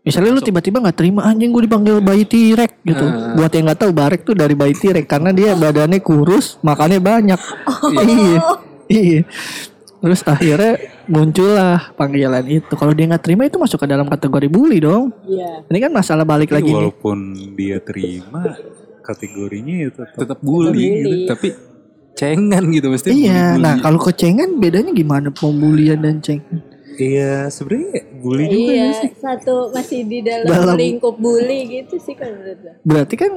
[0.03, 3.07] Misalnya lu tiba-tiba nggak terima anjing gue dipanggil bayi tirek gitu.
[3.39, 7.39] Buat yang nggak tahu barek tuh dari bayi tirek karena dia badannya kurus, makannya banyak.
[8.03, 8.39] iya.
[8.91, 9.21] Iya.
[10.03, 10.73] Terus akhirnya
[11.07, 12.73] muncullah panggilan itu.
[12.73, 15.15] Kalau dia nggak terima itu masuk ke dalam kategori bully dong.
[15.23, 15.63] Iya.
[15.63, 16.75] Ini kan masalah balik Tapi lagi nih.
[16.77, 17.17] walaupun
[17.55, 18.41] dia terima
[18.99, 20.87] kategorinya ya tetap tetap bully Bully.
[20.87, 21.47] gitu tapi
[22.13, 23.19] cengan gitu mesti Iya,
[23.55, 23.59] bully-bully.
[23.59, 26.59] nah kalau kecengan bedanya gimana pembulian dan cengan?
[26.93, 29.09] Iya sebenarnya bully juga Iya, ya sih.
[29.17, 32.73] satu masih di dalam, Dalam- lingkup bully gitu sih kalau menurut gue.
[32.81, 33.31] Berarti kan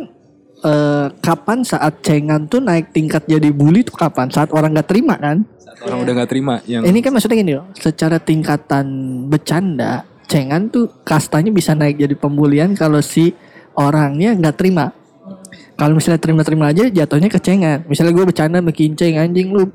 [0.66, 4.26] eh, kapan saat cengan tuh naik tingkat jadi bully tuh kapan?
[4.28, 5.46] Saat orang nggak terima kan?
[5.62, 8.86] Saat orang udah nggak terima yang Ini kan maksudnya gini loh, secara tingkatan
[9.30, 13.30] bercanda, cengan tuh kastanya bisa naik jadi pembulian kalau si
[13.78, 14.90] orangnya nggak terima.
[15.76, 17.84] Kalau misalnya terima-terima aja jatuhnya ke cengan.
[17.84, 19.68] Misalnya gue bercanda sama kinceng anjing lu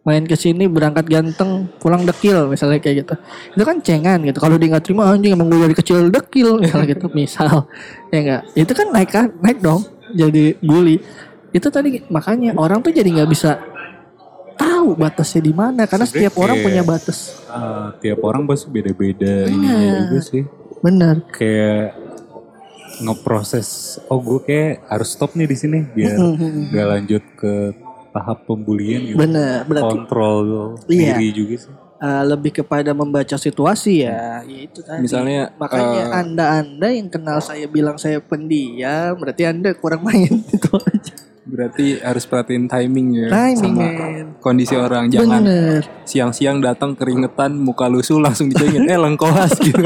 [0.00, 3.14] main ke sini berangkat ganteng pulang dekil misalnya kayak gitu
[3.52, 6.88] itu kan cengan gitu kalau dia nggak terima anjing emang gue dari kecil dekil misalnya
[6.96, 7.68] gitu misal
[8.08, 10.96] ya enggak itu kan naik kan naik dong jadi bully
[11.50, 13.58] itu tadi makanya orang tuh jadi nggak bisa
[14.54, 18.66] tahu batasnya di mana karena Sebenarnya setiap orang kayak- punya batas Eh, tiap orang pasti
[18.68, 20.42] beda-beda ininya juga sih.
[20.80, 21.98] benar Kayak
[23.00, 23.68] ngeproses
[24.06, 26.16] oh gue kayak harus stop nih di sini biar
[26.68, 27.52] nggak lanjut ke
[28.10, 29.16] tahap pembulian gitu.
[29.16, 30.44] benar berarti Kontrol
[30.86, 31.16] Iya.
[31.16, 31.72] diri juga sih.
[32.00, 34.42] Eh, lebih kepada membaca situasi ya.
[34.42, 35.04] Ya itu tadi.
[35.04, 40.40] Misalnya, makanya eh, anda anda yang kenal saya bilang saya pendiam berarti anda kurang main.
[40.56, 41.14] Itu aja.
[41.50, 45.10] Berarti harus perhatiin timing ya timing sama men kondisi orang.
[45.10, 45.82] Jangan bener.
[46.06, 49.82] siang-siang datang keringetan muka lusuh langsung dicengin eh lengkoas gitu.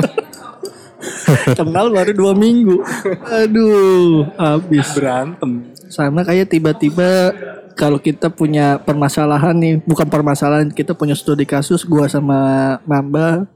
[1.56, 2.84] Kenal baru dua minggu.
[3.32, 4.92] Aduh habis.
[4.92, 5.72] Berantem.
[5.88, 7.32] Sama kayak tiba-tiba
[7.74, 13.46] kalau kita punya permasalahan nih bukan permasalahan kita punya studi kasus gua sama Mamba.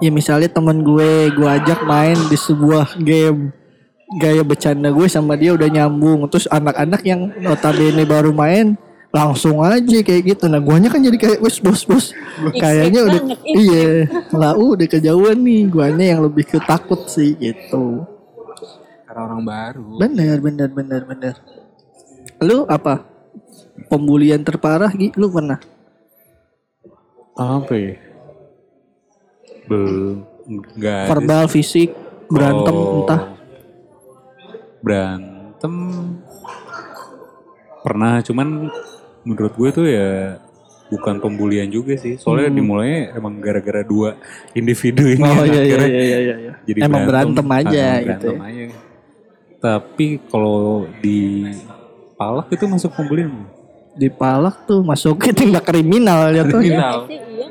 [0.00, 3.52] Ya misalnya temen gue gue ajak main di sebuah game.
[4.16, 6.24] Gaya bercanda gue sama dia udah nyambung.
[6.32, 8.80] Terus anak-anak yang notabene baru main
[9.12, 10.48] langsung aja kayak gitu.
[10.48, 12.16] Nah guanya kan jadi kayak wes bos bos.
[12.56, 13.88] Kayaknya udah banget, iya
[14.32, 15.68] lah udah kejauhan nih.
[15.68, 18.08] Guanya yang lebih ketakut sih gitu.
[19.04, 19.84] Karena orang baru.
[20.00, 21.34] Bener, bener, bener, bener.
[22.40, 23.04] Lu apa?
[23.86, 25.12] Pembulian terparah, Gi?
[25.16, 25.58] Lu pernah?
[27.34, 27.94] Apa ya?
[29.66, 30.24] Belum.
[30.50, 31.90] Nggak ada Verbal, fisik,
[32.26, 33.04] berantem, Oh.
[33.04, 33.22] entah.
[34.80, 35.74] Berantem
[37.80, 38.68] pernah cuman
[39.22, 40.36] menurut gue tuh ya
[40.90, 42.16] bukan pembulian juga sih.
[42.16, 44.16] Soalnya dimulainya emang gara-gara dua
[44.52, 45.38] individu ini Hmm.
[45.38, 46.36] Oh iya iya akhirnya iya iya.
[46.36, 46.52] iya.
[46.66, 48.30] jadi Emang berantem, aja Ah, gitu.
[48.32, 48.48] berantem ya.
[48.48, 48.64] aja.
[49.60, 50.58] Tapi kalau
[50.98, 51.20] di
[52.20, 53.32] palak itu masuk pembulian.
[53.90, 56.60] Di palak tuh masuk ke tindak kriminal ya tuh.
[56.60, 57.08] Kriminal.
[57.08, 57.46] Iya sih, iya?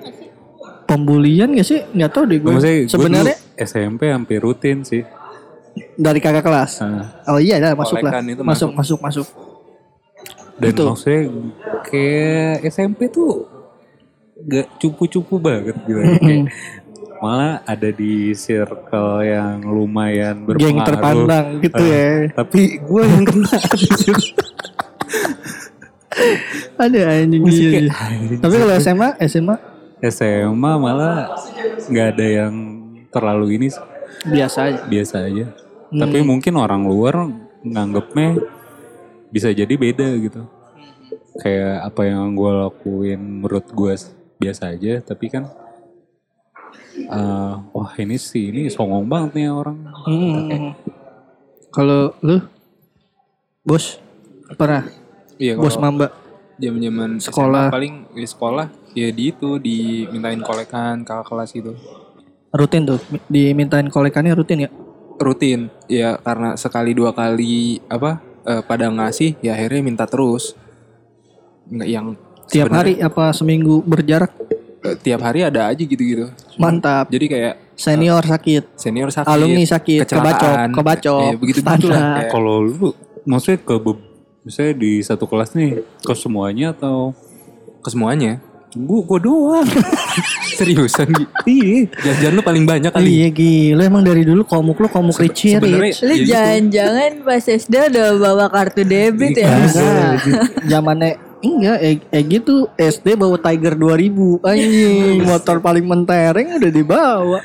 [0.85, 1.79] Pembulian gak sih?
[1.87, 2.51] Nggak tahu deh gue.
[2.85, 5.01] Sebenarnya SMP hampir rutin sih.
[5.95, 6.81] dari kakak kelas.
[6.81, 8.19] Nah, Oh iya dah masuk lah.
[8.19, 9.27] Itu Masuk masuk masuk.
[10.59, 10.91] dan Betul.
[10.91, 11.21] maksudnya
[11.85, 13.47] kayak SMP tuh
[14.41, 15.97] gak cupu-cupu banget gitu.
[15.97, 16.19] Hmm.
[16.19, 16.45] Kayak
[17.19, 20.67] malah ada di circle yang lumayan berpengaruh.
[20.67, 22.07] Geng terpandang gitu Ah, ya.
[22.33, 23.55] Tapi gue yang kena.
[26.79, 27.93] Ada anjing iya, iya.
[28.39, 29.55] Tapi kalau SMA, SMA
[29.99, 31.35] SMA malah
[31.91, 32.53] nggak ada yang
[33.11, 33.67] terlalu ini
[34.23, 34.79] biasa aja.
[34.87, 35.45] biasa aja.
[35.91, 35.99] Hmm.
[36.07, 37.27] Tapi mungkin orang luar
[37.65, 38.39] nganggepnya
[39.27, 40.47] bisa jadi beda gitu.
[41.39, 43.93] Kayak apa yang gue lakuin menurut gue
[44.39, 45.51] biasa aja, tapi kan
[46.95, 49.77] eh, wah ini sih ini songong banget nih orang.
[50.07, 50.73] Hmm.
[51.75, 52.39] Kalau lu
[53.67, 53.99] bos
[54.55, 54.87] pernah
[55.39, 56.11] Iya bos Mamba
[56.59, 57.71] zaman-zaman Sekolah.
[57.71, 61.71] SMA paling di sekolah ya di itu dimintain kolekan kakak kelas gitu.
[62.49, 62.99] rutin tuh
[63.31, 64.69] dimintain kolekannya rutin ya?
[65.21, 70.59] Rutin ya karena sekali dua kali apa eh, pada ngasih ya akhirnya minta terus.
[71.69, 72.07] Nggak yang
[72.49, 74.33] Tiap hari apa seminggu berjarak?
[74.83, 76.31] eh, tiap hari ada aja gitu-gitu.
[76.57, 77.11] Mantap.
[77.11, 81.31] Jadi kayak Senior sakit, senior sakit, alumni sakit, kebacok, kebacok.
[81.31, 82.27] ya, begitu gitu lah.
[82.27, 82.91] Kalau lu
[83.23, 83.75] maksudnya ke
[84.49, 87.13] misalnya di satu kelas nih ke semuanya atau
[87.85, 88.41] ke semuanya.
[88.69, 89.65] gua gua doang.
[90.61, 91.25] Seriusan gitu.
[91.49, 91.89] iya.
[92.05, 93.05] Jajan lu paling banyak kali.
[93.05, 95.99] Iya gila emang dari dulu komuk lu komuk rich sebenarnya- rich.
[96.05, 96.29] Lu Ya gitu.
[96.33, 99.49] jangan-jangan pas SD udah bawa kartu debit ya?
[99.57, 100.13] Enggak,
[100.69, 107.39] zamannya enggak eh, eh gitu SD bawa Tiger 2000 anjing motor paling mentereng udah dibawa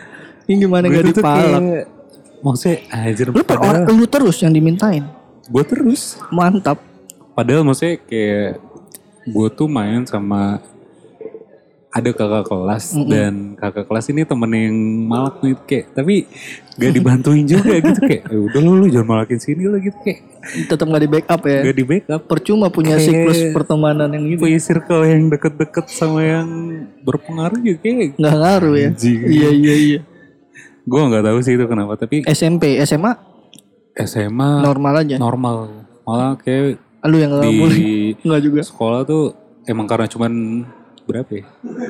[0.44, 1.62] ini gimana gak dipalak
[2.44, 3.56] Maksudnya anjir lu per
[3.88, 5.06] lu terus yang dimintain
[5.46, 6.80] gue terus mantap
[7.34, 8.62] Padahal maksudnya kayak
[9.24, 10.62] gue tuh main sama
[11.90, 14.74] ada kakak kelas dan kakak kelas ini temen yang
[15.06, 16.26] malak nih kayak tapi
[16.74, 20.20] gak dibantuin juga gitu kayak "Ya udah lu, lu jangan malakin sini lah gitu kayak.
[20.66, 21.60] Tetap gak di backup ya?
[21.62, 22.20] Gak di backup.
[22.26, 24.42] Percuma punya Kayak- siklus pertemanan yang gitu.
[24.42, 26.48] punya circle yang deket-deket sama yang
[27.00, 28.18] berpengaruh juga kayak.
[28.18, 28.88] Nggak ngaruh ya?
[28.90, 29.18] Anjing.
[29.24, 30.00] iya iya iya.
[30.82, 33.12] Gue nggak tahu sih itu kenapa tapi SMP SMA
[33.96, 35.14] SMA normal aja.
[35.16, 35.56] normal.
[36.02, 37.78] Malah kayak lu yang nggak di boleh
[38.26, 39.24] nggak juga sekolah tuh
[39.64, 40.32] emang karena cuman
[41.04, 41.44] berapa ya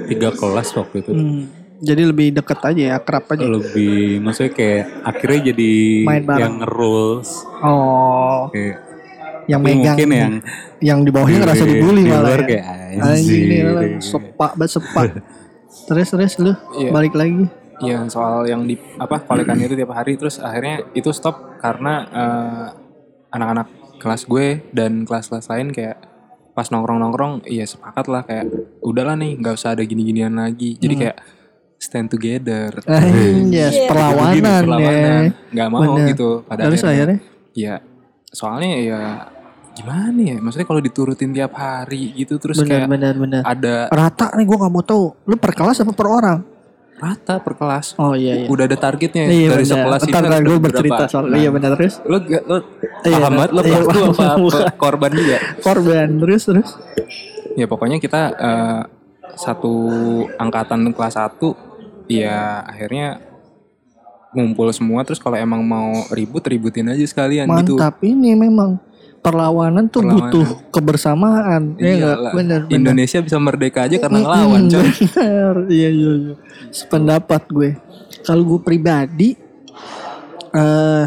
[0.06, 1.42] tiga kelas waktu itu Hmm,
[1.80, 6.40] jadi lebih deket aja ya akrab aja lebih maksudnya kayak akhirnya jadi Main bareng.
[6.40, 8.82] yang rules oh kayak
[9.44, 10.34] yang tapi megang mungkin yang
[10.80, 12.46] yang di bawahnya ngerasa di- dibully di malah luar ya.
[12.48, 13.44] kayak Anjing
[14.00, 15.04] sepak banget sepak.
[15.86, 16.90] terus terus lu Iya.
[16.90, 17.44] balik lagi.
[17.76, 22.66] Iya soal yang di apa kolekan itu tiap hari terus akhirnya itu stop karena eh,
[23.28, 23.66] anak-anak
[24.04, 25.96] kelas gue dan kelas-kelas lain kayak
[26.52, 28.46] pas nongkrong-nongkrong iya sepakat lah kayak
[28.78, 31.16] udahlah nih nggak usah ada gini-ginian lagi jadi kayak
[31.76, 32.70] stand together
[33.50, 33.88] yes, Iya.
[33.88, 35.32] perlawanan, Begini, perlawanan ya.
[35.50, 36.06] nggak mau Bener.
[36.12, 37.18] gitu pada Terus akhirnya
[37.50, 37.74] ya
[38.30, 39.00] soalnya ya
[39.74, 43.42] gimana ya maksudnya kalau diturutin tiap hari gitu terus benar kayak benar benar.
[43.42, 45.04] ada Rata nih gue nggak mau tahu.
[45.26, 46.38] Lu per kelas apa per orang?
[46.94, 48.46] Rata per kelas Oh iya iya.
[48.46, 49.74] udah ada targetnya iya dari benar.
[49.76, 50.64] sekelas ini Ntar ada gue berapa.
[50.64, 51.94] bercerita soal Nah, iya benar terus.
[52.02, 52.56] Lo lo
[53.02, 54.08] Iya, paham banget lo iya, pelaku paham.
[54.14, 55.36] apa, apa korban juga?
[55.60, 56.68] Korban terus terus.
[57.52, 58.80] Ya pokoknya kita eh,
[59.34, 59.74] satu
[60.34, 61.42] angkatan kelas 1
[62.06, 63.18] ya akhirnya
[64.30, 67.74] ngumpul semua terus kalau emang mau ribut ributin aja sekalian gitu.
[67.74, 68.78] Mantap ini memang
[69.24, 70.28] perlawanan tuh Perlawanan.
[70.28, 71.62] butuh kebersamaan.
[71.80, 72.16] Ya enggak?
[72.20, 72.32] Iyalah.
[72.36, 72.76] Benar benar.
[72.76, 74.84] Indonesia bisa merdeka aja karena ngelawan coy.
[74.84, 76.34] Bener, iya iya iya.
[76.68, 77.70] Sependapat gue.
[78.20, 79.32] Kalau gue pribadi
[80.54, 81.06] eh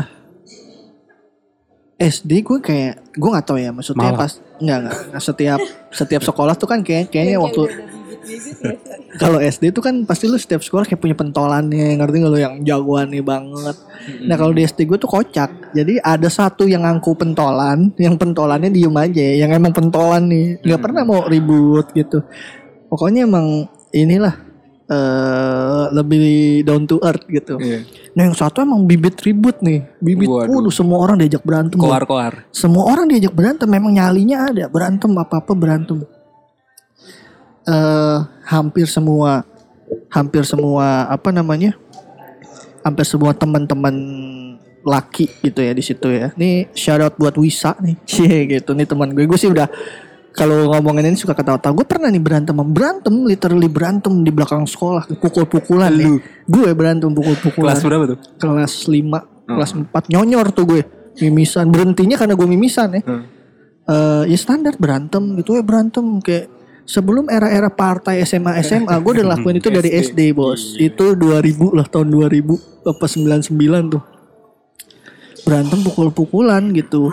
[1.97, 4.19] SD gue kayak gue nggak tahu ya maksudnya Malah.
[4.21, 5.59] pas nggak nggak setiap
[5.89, 7.86] setiap sekolah tuh kan kayak kayaknya waktu
[9.17, 12.55] kalau SD tuh kan pasti lu setiap sekolah kayak punya pentolannya ngerti nggak lu yang
[12.61, 13.75] jagoan nih banget.
[14.23, 15.73] Nah kalau di SD gue tuh kocak.
[15.73, 20.81] Jadi ada satu yang ngangku pentolan, yang pentolannya diem aja, yang emang pentolan nih, nggak
[20.81, 22.21] pernah mau ribut gitu.
[22.87, 24.47] Pokoknya emang inilah
[24.87, 27.59] eh lebih down to earth gitu.
[27.59, 27.83] Iya.
[28.15, 30.47] Nah yang satu emang bibit ribut nih, bibit, Waduh.
[30.47, 31.75] waduh semua orang diajak berantem.
[31.75, 32.47] Koar-koar.
[32.55, 36.07] Semua orang diajak berantem, memang nyalinya ada berantem apa apa berantem.
[37.67, 39.43] Eh hampir semua,
[40.07, 41.75] hampir semua apa namanya,
[42.81, 43.95] hampir semua teman-teman
[44.87, 46.31] laki gitu ya di situ ya.
[46.39, 48.71] Nih shout out buat Wisa nih, cie gitu.
[48.71, 49.67] Nih teman gue, gue sih udah
[50.31, 51.83] kalau ngomongin ini suka ketawa-tawa.
[51.83, 56.23] Gue pernah nih berantem, berantem, literally berantem di belakang sekolah, pukul-pukulan nih.
[56.45, 58.17] Gue berantem pukul-pukulan Kelas berapa tuh?
[58.39, 60.81] kelas 5, kelas 4 nyonyor tuh gue.
[61.17, 63.01] Mimisan, berhentinya karena gue mimisan ya.
[63.01, 63.25] Hmm.
[63.87, 66.45] Eh, ya standar berantem gitu ya berantem kayak
[66.87, 70.79] sebelum era-era partai SMA SMA gue udah lakuin itu dari SD bos.
[70.79, 74.03] Itu 2000 lah tahun 2000 apa 99 tuh.
[75.43, 77.11] Berantem pukul-pukulan gitu.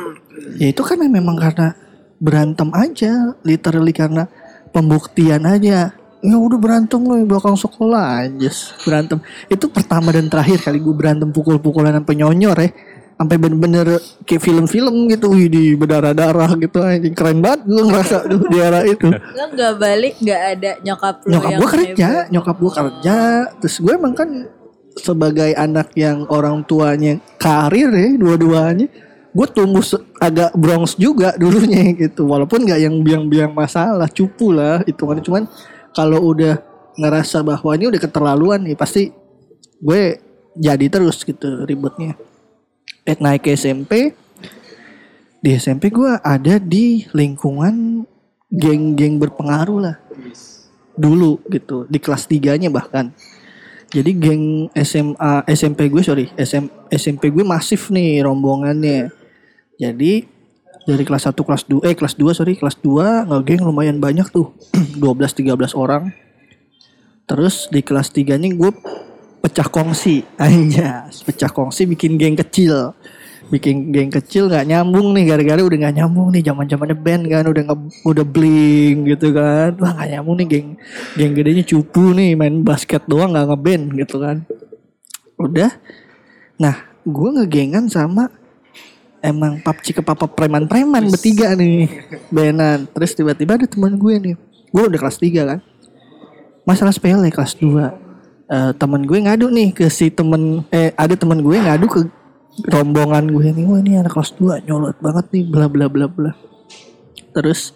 [0.57, 1.75] Ya itu kan memang karena
[2.23, 4.31] berantem aja literally karena
[4.71, 5.93] pembuktian aja.
[6.25, 8.51] Ya udah berantem loh di belakang sekolah aja
[8.87, 9.21] berantem.
[9.51, 12.71] Itu pertama dan terakhir kali gue berantem pukul-pukulan sampai nyonyor ya
[13.15, 17.15] sampai bener-bener kayak film-film gitu wih di berdarah-darah gitu anjing.
[17.15, 19.09] Keren banget gue ngerasa tuh di era itu.
[19.11, 22.33] Lo gak balik gak ada nyokap lo nyokap gue kerja hebat.
[22.35, 23.17] nyokap gue kerja.
[23.63, 24.31] Terus gue emang kan
[24.95, 28.87] sebagai anak yang orang tuanya karir ya dua-duanya
[29.35, 29.83] gue tumbuh
[30.23, 32.27] agak bronx juga dulunya gitu.
[32.27, 35.23] Walaupun nggak yang biang-biang masalah cupu lah hitungannya.
[35.23, 35.43] Cuman
[35.95, 36.59] kalau udah
[36.95, 39.11] ngerasa bahwa ini udah keterlaluan nih pasti
[39.83, 40.03] gue
[40.55, 42.15] jadi terus gitu ribetnya
[43.05, 44.15] eh, naik ke SMP
[45.45, 48.01] di SMP gue ada di lingkungan
[48.49, 49.97] geng-geng berpengaruh lah.
[50.97, 53.13] Dulu gitu di kelas 3 nya bahkan.
[53.93, 59.13] Jadi geng SMA SMP gue sorry SM, SMP gue masif nih rombongannya.
[59.77, 60.25] Jadi
[60.89, 64.49] dari kelas 1 kelas 2 eh kelas 2 sorry kelas 2 ngegeng lumayan banyak tuh
[64.97, 66.09] 12 13 orang.
[67.29, 68.71] Terus di kelas 3 nya gue
[69.45, 70.25] pecah kongsi.
[70.41, 72.97] Aja pecah kongsi bikin geng kecil.
[73.53, 77.45] Bikin geng kecil nggak nyambung nih gara-gara udah nggak nyambung nih zaman zamannya band kan
[77.45, 77.77] udah nge,
[78.09, 79.77] udah bling gitu kan.
[79.77, 80.69] Wah nggak nyambung nih geng
[81.21, 84.37] geng gedenya cupu nih main basket doang nggak ngeband gitu kan.
[85.37, 85.71] Udah.
[86.57, 88.33] Nah gue ngegengan sama
[89.21, 91.89] emang PUBG ke papa preman-preman bertiga nih
[92.33, 94.35] benan terus tiba-tiba ada teman gue nih.
[94.73, 95.61] Gue udah kelas 3 kan.
[96.65, 98.04] Masalah sepele kelas 2
[98.45, 102.01] Eh temen gue ngadu nih ke si temen eh ada temen gue ngadu ke
[102.69, 106.31] rombongan gue nih wah ini anak kelas 2 nyolot banget nih bla bla bla bla.
[107.33, 107.73] Terus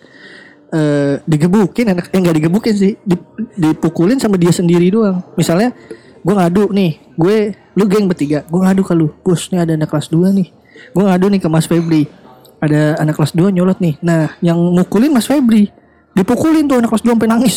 [0.68, 5.24] eh digebukin anak eh digebukin sih Dip- dipukulin sama dia sendiri doang.
[5.40, 5.72] Misalnya
[6.20, 9.88] gue ngadu nih gue lu geng bertiga gue ngadu ke lu bos nih ada anak
[9.88, 10.52] kelas 2 nih.
[10.92, 12.12] Gue ngadu nih ke Mas Febri
[12.60, 13.96] ada anak kelas 2 nyolot nih.
[14.04, 15.72] Nah yang mukulin Mas Febri
[16.18, 17.56] dipukulin tuh anak kelas 2 sampai nangis.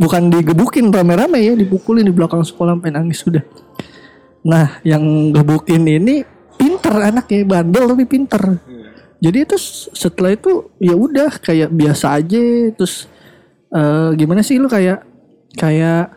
[0.00, 3.44] Bukan digebukin rame-rame ya dipukulin di belakang sekolah sampai nangis sudah.
[4.48, 5.04] Nah yang
[5.36, 6.24] gebukin ini
[6.56, 8.42] pinter anaknya bandel tapi pinter.
[9.22, 9.56] Jadi itu
[9.94, 12.42] setelah itu ya udah kayak biasa aja.
[12.72, 13.06] Terus
[13.68, 15.04] eh, gimana sih lu kayak
[15.60, 16.16] kayak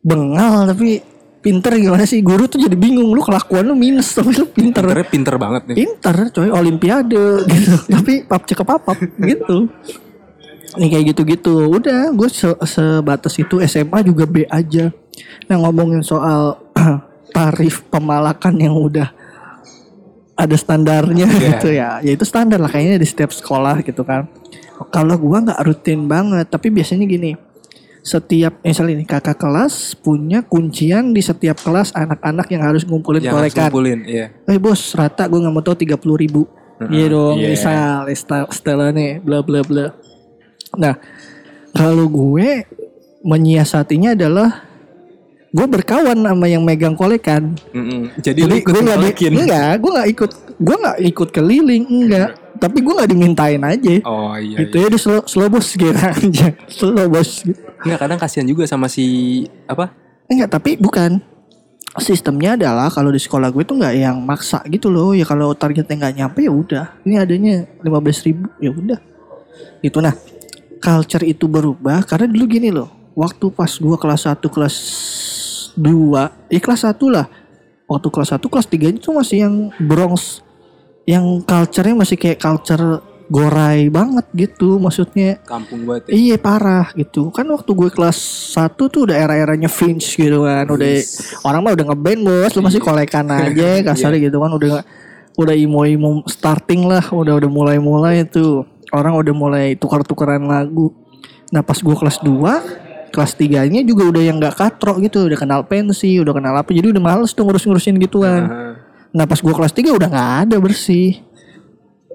[0.00, 1.04] bengal tapi
[1.44, 2.24] pinter gimana sih?
[2.24, 4.80] Guru tuh jadi bingung lu kelakuan lu minus tapi lu pinter.
[4.80, 5.76] Pinternya pinter banget nih.
[5.76, 7.76] pinter coy olimpiade gitu.
[7.94, 9.70] Tapi pap cek papap gitu
[10.76, 11.54] nih kayak gitu-gitu.
[11.68, 14.92] Udah gue se- sebatas itu SMA juga B aja.
[15.44, 16.60] Nah ngomongin soal
[17.34, 19.10] tarif pemalakan yang udah
[20.34, 21.98] ada standarnya gitu ya.
[21.98, 24.28] Ya itu standar lah kayaknya di setiap sekolah gitu kan.
[24.86, 27.32] Kalau gua nggak rutin banget tapi biasanya gini.
[28.00, 33.34] Setiap misalnya ini kakak kelas punya kuncian di setiap kelas anak-anak yang harus ngumpulin Yang
[33.34, 33.62] harus kolekan.
[33.66, 34.26] ngumpulin, iya.
[34.46, 36.46] Eh bos rata gue nggak mau tahu tiga puluh ribu.
[36.78, 37.50] Iya dong iya.
[37.50, 39.96] misal stel- setelannya bla bla bla
[40.76, 40.94] Nah
[41.72, 42.64] kalau gue
[43.20, 44.62] menyiasatinya adalah
[45.48, 48.12] gue berkawan sama yang megang kolekan Mm-mm.
[48.20, 52.28] Jadi, jadi ikut gue nggak di- enggak gue nggak ikut gue nggak ikut keliling enggak
[52.56, 54.56] tapi gue nggak dimintain aja Oh iya.
[54.58, 58.64] gitu ya di slow, slow bos gitu aja slow bos gitu Enggak kadang kasihan juga
[58.64, 59.04] sama si
[59.64, 59.92] apa?
[60.26, 61.22] Enggak, tapi bukan.
[61.96, 65.12] Sistemnya adalah kalau di sekolah gue tuh nggak yang maksa gitu loh.
[65.12, 66.84] Ya kalau targetnya nggak nyampe ya udah.
[67.04, 68.98] Ini adanya 15.000 ribu ya udah.
[69.80, 70.12] Itu nah
[70.86, 72.86] culture itu berubah karena dulu gini loh.
[73.18, 74.76] Waktu pas gue kelas 1 kelas
[75.74, 77.26] 2 ya kelas 1 lah.
[77.90, 80.46] Waktu kelas 1 kelas 3 itu masih yang Bronx
[81.06, 86.14] yang culture-nya masih kayak culture gorai banget gitu maksudnya Kampung banget ya.
[86.14, 88.18] Iya parah gitu Kan waktu gue kelas
[88.54, 91.02] 1 tuh udah era-eranya Vince gitu kan Udah
[91.42, 94.86] Orang mah udah ngeband bos Lu masih kolekan aja Kasarnya gitu kan Udah
[95.34, 98.62] Udah imo-imo starting lah Udah udah mulai-mulai tuh
[98.94, 100.94] Orang udah mulai tukar-tukaran lagu.
[101.50, 105.24] Nah pas gue kelas 2 Kelas 3 nya juga udah yang gak katro gitu.
[105.24, 106.70] Udah kenal pensi Udah kenal apa.
[106.74, 108.76] Jadi udah males tuh ngurus-ngurusin gituan.
[109.14, 111.22] Nah pas gue kelas 3 udah gak ada bersih.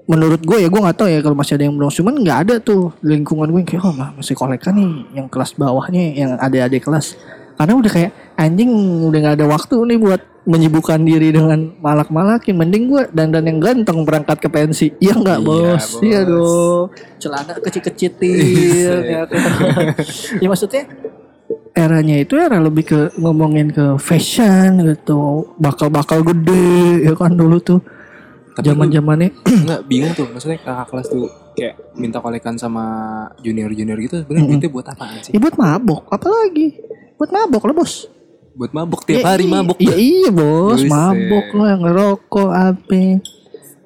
[0.06, 1.90] Menurut gue ya gue nggak tahu ya kalau masih ada yang belum.
[1.90, 4.90] Cuman nggak ada tuh lingkungan gue yang kayak oh mah masih kolekan nih
[5.22, 7.14] yang kelas bawahnya yang ada adik kelas
[7.62, 8.70] karena udah kayak anjing
[9.06, 12.58] udah nggak ada waktu nih buat menyibukkan diri dengan malak-malakin.
[12.58, 14.90] Mending gue dandan yang ganteng berangkat ke pensi.
[14.98, 15.84] Iya nggak Iya, bos?
[15.86, 16.02] bos.
[16.02, 16.90] iya dong.
[17.16, 18.34] Celana kecil-kecitin
[19.14, 19.94] ya, kan.
[20.42, 20.82] ya maksudnya
[21.72, 25.46] eranya itu era lebih ke ngomongin ke fashion gitu.
[25.56, 27.78] Bakal-bakal gede ya kan dulu tuh.
[28.52, 30.26] Zaman zamannya Enggak bingung tuh.
[30.26, 32.84] Maksudnya kakak kelas tuh kayak minta kolekan sama
[33.40, 35.30] junior-junior gitu sebenarnya duitnya buat apaan sih?
[35.30, 36.80] Ya buat mabok, apalagi
[37.22, 38.10] buat mabok lah bos.
[38.52, 39.78] Buat mabuk tiap Ya hari iya- mabuk.
[39.78, 40.90] Ya iya bos, Buset.
[40.90, 43.02] mabok lo yang ngerokok apa.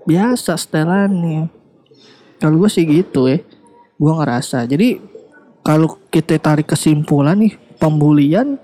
[0.08, 1.52] Biasa setelannya.
[2.40, 3.44] Kalau gue sih gitu ya.
[3.94, 4.64] Gue ngerasa.
[4.64, 4.96] Jadi
[5.60, 8.56] kalau kita tarik kesimpulan nih pembulian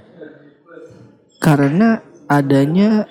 [1.36, 3.04] karena adanya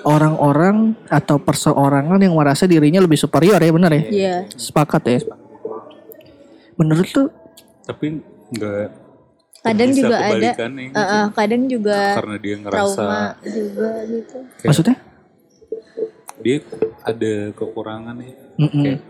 [0.00, 4.02] orang-orang atau perseorangan yang merasa dirinya lebih superior ya benar ya?
[4.06, 4.36] Iya.
[4.54, 5.18] Sepakat ya.
[6.78, 7.24] Menurut lu
[7.82, 8.22] Tapi
[8.54, 8.99] nggak
[9.60, 10.62] Kadang bisa juga ada gitu.
[10.90, 14.36] eh, eh, kadang juga karena dia ngerasa trauma juga gitu.
[14.62, 14.96] maksudnya?
[16.40, 16.56] dia
[17.02, 18.32] ada kekurangan ya.
[18.58, 18.82] Mm-mm.
[18.82, 19.00] Kayak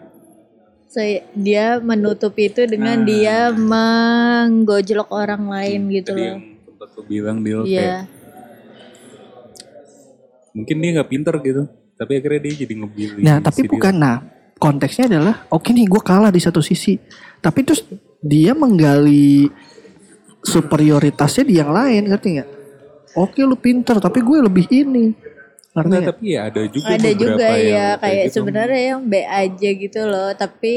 [0.90, 0.98] So,
[1.36, 3.06] dia menutup itu dengan Nah.
[3.06, 6.26] dia menggojlok orang lain gitu tadi loh.
[6.28, 7.96] yang tempat bilang dia kayak Iya.
[10.50, 11.62] mungkin dia nggak pinter gitu
[11.94, 13.70] tapi akhirnya dia jadi ngebully Nah tapi si dia.
[13.70, 14.16] bukan nah
[14.56, 16.98] konteksnya adalah oke nih gue kalah di satu sisi
[17.38, 17.86] tapi terus
[18.18, 19.46] dia menggali
[20.40, 22.48] superioritasnya di yang lain ngerti nggak?
[23.14, 25.12] Oke lu pinter tapi gue lebih ini.
[25.70, 26.08] Ngerti nggak?
[26.10, 28.34] tapi ya ada juga Ada beberapa juga yang ya kayak gitu.
[28.34, 30.72] sebenarnya yang B aja gitu loh, tapi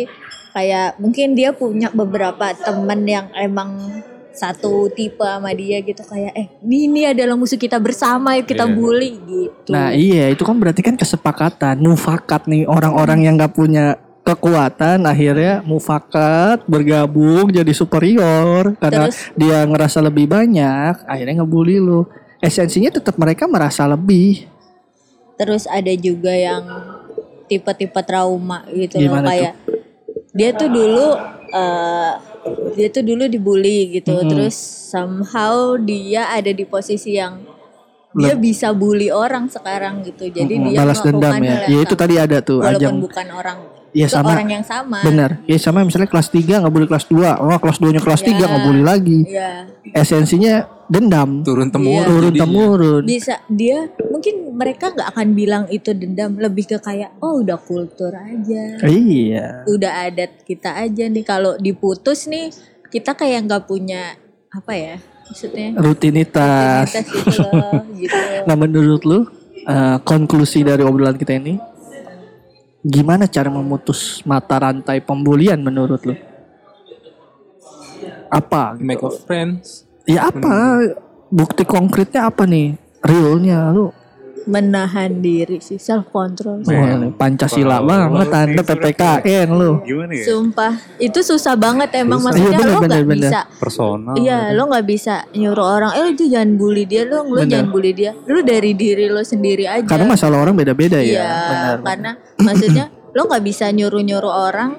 [0.51, 3.69] kayak mungkin dia punya beberapa temen yang emang
[4.33, 8.65] satu tipe sama dia gitu kayak eh ini, ini adalah musuh kita bersama yuk kita
[8.65, 8.73] Iya.
[8.73, 9.69] bully gitu.
[9.69, 13.93] Nah iya itu kan berarti kan kesepakatan mufakat nih orang-orang yang nggak punya
[14.23, 19.35] kekuatan akhirnya mufakat bergabung jadi superior karena Terus?
[19.35, 22.07] dia ngerasa lebih banyak akhirnya ngebully lu.
[22.39, 24.47] Esensinya tetap mereka merasa lebih.
[25.39, 26.63] Terus ada juga yang
[27.47, 29.31] tipe-tipe trauma gitu loh Gimana tuh?
[29.31, 29.53] kayak
[30.33, 31.07] dia tuh dulu
[31.51, 32.11] eh,
[32.79, 34.29] dia tuh dulu dibully gitu Mm-mm.
[34.31, 34.55] terus
[34.89, 37.43] somehow dia ada di posisi yang
[38.13, 41.65] dia bisa bully orang sekarang gitu jadi Mm-mm, dia balas dendam ya.
[41.69, 42.97] Ya itu tadi ada tuh walaupun ajang.
[43.01, 43.57] bukan orang
[43.93, 44.33] Iya ke sama.
[44.33, 45.37] orang yang sama Bener.
[45.45, 47.13] Ya sama misalnya kelas 3 nggak boleh kelas 2.
[47.39, 48.45] Oh kelas 2 nya kelas 3 Ya.
[48.47, 49.19] nggak boleh lagi.
[49.23, 49.49] Iya.
[49.93, 50.53] Esensinya
[50.85, 51.41] dendam.
[51.41, 52.09] turun temurun Iya.
[52.09, 53.03] Turun temurun.
[53.03, 58.11] bisa dia mungkin mereka nggak akan bilang itu dendam lebih ke kayak oh udah kultur
[58.11, 59.63] aja Iya.
[59.65, 62.49] udah adat kita aja nih kalau diputus nih
[62.87, 64.13] kita kayak nggak punya
[64.49, 66.93] apa ya maksudnya Rutinitas.
[66.93, 68.17] rutinitas gitu loh gitu
[68.47, 69.19] Nah menurut lu
[69.63, 71.57] eh, konklusi dari obrolan kita ini
[72.83, 76.15] gimana cara memutus mata rantai pembulian menurut lu?
[78.27, 78.75] Apa?
[78.75, 78.83] gitu?
[78.83, 80.83] make of friends Ya apa?
[81.31, 82.75] Bukti konkretnya apa nih?
[82.99, 83.95] Realnya lu?
[84.45, 89.79] Menahan diri sih self control Wah, ini Pancasila banget Anda PPKN lu.
[89.81, 92.27] gimana ya sumpah itu susah banget emang Susah.
[92.29, 93.21] maksudnya Iya, bener, lo bener, nggak bener.
[93.23, 97.23] bisa personal Iya, lo nggak bisa nyuruh orang, eh lo tuh jangan bully dia, lo
[97.23, 97.49] lo Bener.
[97.49, 99.83] jangan bully dia, lo dari diri lo sendiri aja.
[99.83, 101.07] Karena masalah orang beda-beda ya.
[101.13, 101.77] Iya, Benar.
[101.81, 104.69] karena maksudnya lo nggak bisa nyuruh-nyuruh orang,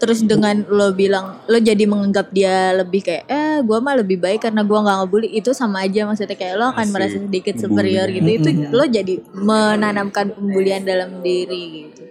[0.00, 4.48] terus dengan lo bilang lo jadi menganggap dia lebih kayak, eh gua mah lebih baik
[4.48, 8.08] karena gua nggak ngebully itu sama aja maksudnya kayak lo akan Asik, merasa sedikit superior
[8.08, 12.02] gitu, itu lo jadi menanamkan pembulian dalam diri gitu.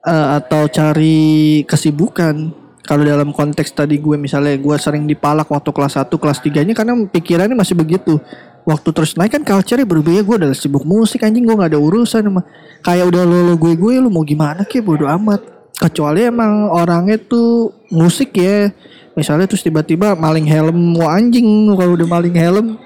[0.00, 2.56] Eh, atau cari kesibukan.
[2.80, 6.74] Kalau dalam konteks tadi gue misalnya gue sering dipalak waktu kelas 1, kelas 3 nya
[6.74, 8.18] karena pikirannya masih begitu.
[8.64, 11.80] Waktu terus naik kan culture berubah ya gue udah sibuk musik anjing gue gak ada
[11.80, 12.42] urusan sama
[12.82, 15.59] kayak udah lo lo gue gue lu mau gimana kek bodo amat.
[15.80, 18.68] Kecuali emang orangnya tuh musik ya.
[19.16, 22.76] Misalnya terus tiba-tiba maling helm mau anjing kalau udah maling helm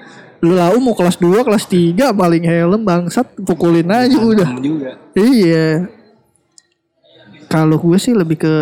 [0.43, 4.49] lu lau mau kelas 2, kelas 3 maling helm bangsat pukulin aja udah.
[4.61, 5.91] Juga Iya.
[7.51, 8.55] Kalau gue sih lebih ke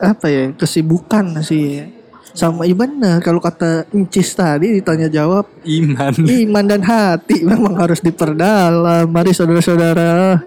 [0.00, 1.86] apa ya kesibukan sih.
[2.32, 6.12] Sama iya benar kalau kata Encis tadi ditanya jawab iman
[6.48, 9.04] iman dan hati memang harus diperdalam.
[9.04, 10.40] Mari saudara-saudara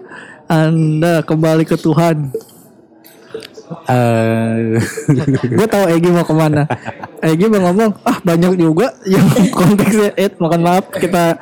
[0.50, 2.34] Anda kembali ke Tuhan.
[3.86, 4.78] Eh,
[5.58, 6.62] gue tahu Egi mau ke mana.
[7.22, 9.26] Egi mau ngomong, ah banyak juga yang
[9.58, 10.14] konteksnya.
[10.14, 11.38] Eh, mohon maaf kita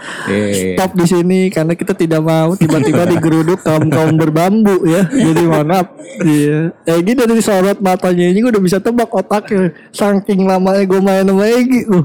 [0.52, 5.04] stop di sini karena kita tidak mau tiba-tiba digeruduk kaum kaum berbambu ya.
[5.08, 5.92] Jadi mohon maaf.
[6.24, 6.72] Iya.
[6.88, 9.76] Egi dari sorot matanya ini gue udah bisa tebak otaknya.
[9.92, 12.04] Saking lamanya gue main sama Egi tuh.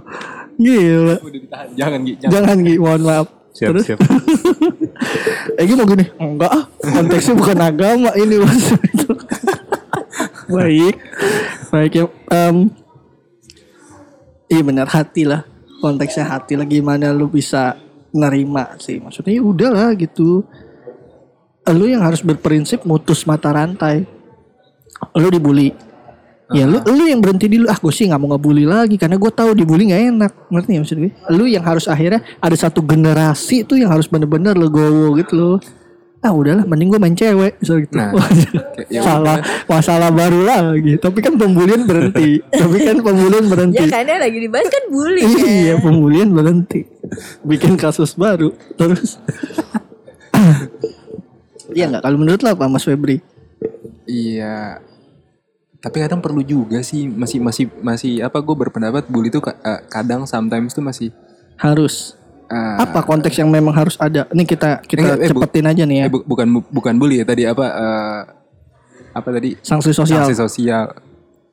[0.59, 1.15] Gila.
[1.79, 3.27] jangan Gi, jangan Jangan Gi, mohon maaf.
[3.55, 3.99] siap Terus siap
[5.61, 8.71] Egi mau gini, enggak ah, konteksnya bukan agama ini mas.
[10.49, 10.95] Baik,
[11.69, 12.05] baik ya.
[12.33, 12.73] Em,
[14.49, 15.45] iya benar hati lah,
[15.77, 16.65] konteksnya hati lah.
[16.65, 17.77] Gimana lu bisa
[18.09, 18.97] nerima sih?
[18.97, 20.41] Maksudnya ya udahlah gitu.
[21.69, 24.01] Lu yang harus berprinsip mutus mata rantai.
[25.13, 25.69] Lu dibully,
[26.49, 29.29] Ya lu lu yang berhenti dulu ah gue sih nggak mau ngebully lagi karena gue
[29.29, 33.61] tahu dibully nggak enak ngerti ya maksud gue lu yang harus akhirnya ada satu generasi
[33.69, 35.57] tuh yang harus bener-bener legowo gitu loh
[36.19, 37.55] ah udahlah mending gue main cewek.
[37.63, 37.95] Misal gitu.
[37.95, 38.11] Nah,
[38.93, 42.43] ya salah masalah baru lagi tapi kan pembulian berhenti.
[42.43, 43.79] Tapi kan pembulian berhenti.
[43.79, 45.47] Ya karena lagi dibahas kan bully kan.
[45.47, 46.83] iya pembulian berhenti.
[47.43, 49.15] Bikin kasus baru terus.
[51.69, 52.01] Iya nggak?
[52.01, 53.21] Kalau menurut lo apa Mas Febri?
[54.09, 54.81] Iya.
[55.79, 59.79] Tapi kadang perlu juga sih masih masih masih apa gue berpendapat bully itu ka- eh,
[59.87, 61.13] kadang sometimes tuh masih
[61.55, 62.18] harus
[62.49, 64.25] eh, Apa konteks yang memang harus ada?
[64.29, 66.05] Nih kita kita Eh, eh, bu- cepetin aja nih ya.
[66.05, 68.19] eh, bu- bukan bu- bukan bully ya tadi apa eh,
[69.11, 70.21] apa tadi Sanksi sosial.
[70.21, 70.85] sanksi sosial.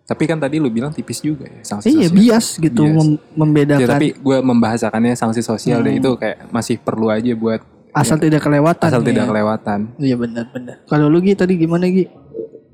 [0.05, 2.14] Tapi kan tadi lu bilang tipis juga ya sanksi Iya sosial.
[2.14, 2.94] bias gitu Bias.
[2.97, 5.86] mem- membedakan Ya, tapi gue membahasakannya sanksi sosial Hmm.
[5.86, 7.59] dan itu kayak masih perlu aja buat
[7.92, 8.86] asal tidak kelewatan.
[8.86, 9.07] asal ya.
[9.09, 9.78] tidak kelewatan.
[9.97, 10.76] Iya benar benar.
[10.84, 12.07] Kalau lu Gi tadi gimana Gi?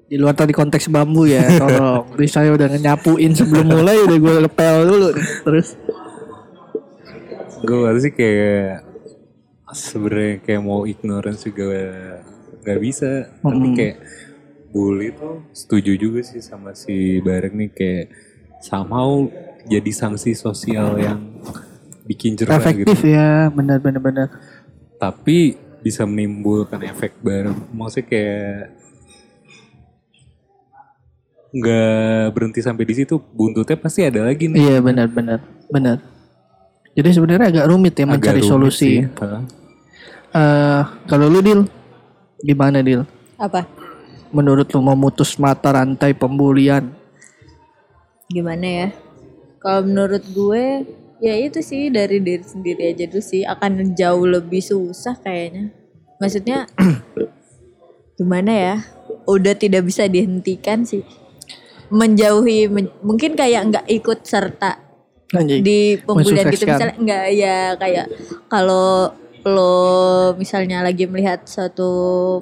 [0.04, 2.04] Di luar tadi konteks bambu ya, tolong.
[2.12, 5.24] Tadi saya udah nyapuin sebelum mulai udah gue lepel dulu nih.
[5.40, 5.68] Terus
[7.62, 8.82] Gue sih kayak
[9.72, 11.64] sebenarnya kayak mau ignorance juga
[12.62, 13.30] nggak bisa.
[13.40, 13.76] Tapi Mm-mm.
[13.78, 13.96] kayak
[14.72, 18.06] bully tuh setuju juga sih sama si Barek nih kayak
[18.64, 19.28] somehow
[19.68, 21.20] jadi sanksi sosial yang
[22.08, 23.14] bikin jerah efektif gitu.
[23.14, 24.28] ya, benar benar benar.
[24.98, 27.54] Tapi bisa menimbulkan efek baru.
[27.74, 28.58] Maksudnya kayak
[31.52, 34.56] nggak berhenti sampai di situ buntutnya pasti ada lagi nih.
[34.56, 35.38] Iya benar benar
[35.68, 36.11] benar.
[36.92, 38.78] Jadi sebenarnya agak rumit ya Agak mencari rumit solusi.
[38.78, 38.96] sih.
[40.32, 41.60] Eh kalau lu Dil,
[42.38, 43.04] gimana Dil?
[43.36, 43.64] Apa?
[44.28, 46.92] Menurut lu memutus mata rantai pembulian?
[48.26, 48.88] Gimana ya?
[49.58, 50.64] Kalau menurut gue
[51.22, 55.72] ya itu sih dari diri sendiri aja dulu sih akan jauh lebih susah kayaknya.
[56.16, 56.64] Maksudnya
[58.18, 58.74] gimana ya?
[59.24, 61.04] Udah tidak bisa dihentikan sih.
[61.92, 64.80] Menjauhi men- mungkin kayak nggak ikut serta
[65.32, 65.60] Anjing.
[65.60, 68.06] di pembulian gitu misalnya enggak ya kayak
[68.46, 69.10] kalau
[69.42, 69.74] lo
[70.32, 71.90] misalnya lagi melihat suatu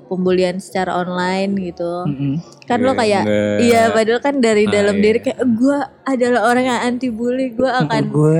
[0.04, 2.36] pembulian secara online gitu Mm-mm.
[2.66, 3.22] kan lo Nggak- kayak
[3.58, 5.02] iya padahal kan dari Ah, dalam iya.
[5.02, 8.38] diri kayak gue adalah orang yang anti bully gue akan gue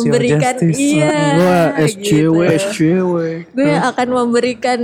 [0.00, 2.58] memberikan iya Gua SJW gitu.
[2.58, 3.12] SJW.
[3.54, 4.80] gue akan memberikan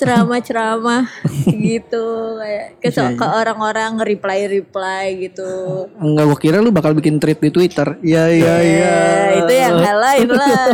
[0.00, 1.04] ceramah-ceramah
[1.68, 5.44] gitu kayak ke, Iya, ke orang-orang reply reply gitu
[5.94, 8.00] Enggak gua kira lu bakal bikin tweet di Twitter.
[8.00, 8.80] Iya iya iya.
[8.80, 9.04] Ya,
[9.38, 10.66] itu yang hal lain lah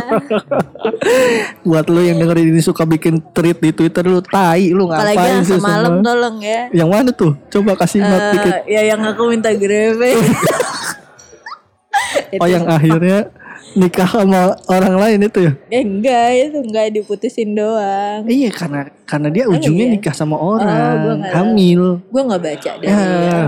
[1.67, 5.43] Buat lu yang dengerin ini suka bikin tweet di Twitter lu tai lu apalagi ngapain
[5.43, 7.35] sih semalam tolong ya Yang mana tuh?
[7.49, 8.53] Coba kasih Eh, dikit.
[8.65, 10.15] ya yang aku minta greve
[12.37, 13.29] Oh yang akhirnya
[13.73, 15.53] nikah sama orang lain itu ya?
[15.69, 19.93] eh enggak itu enggak diputusin doang Iya karena karena dia ujungnya iya?
[19.95, 21.37] nikah sama Oh, gua orang, nggak tahu.
[21.39, 21.81] hamil.
[22.03, 23.41] gue nggak baca dari Ya.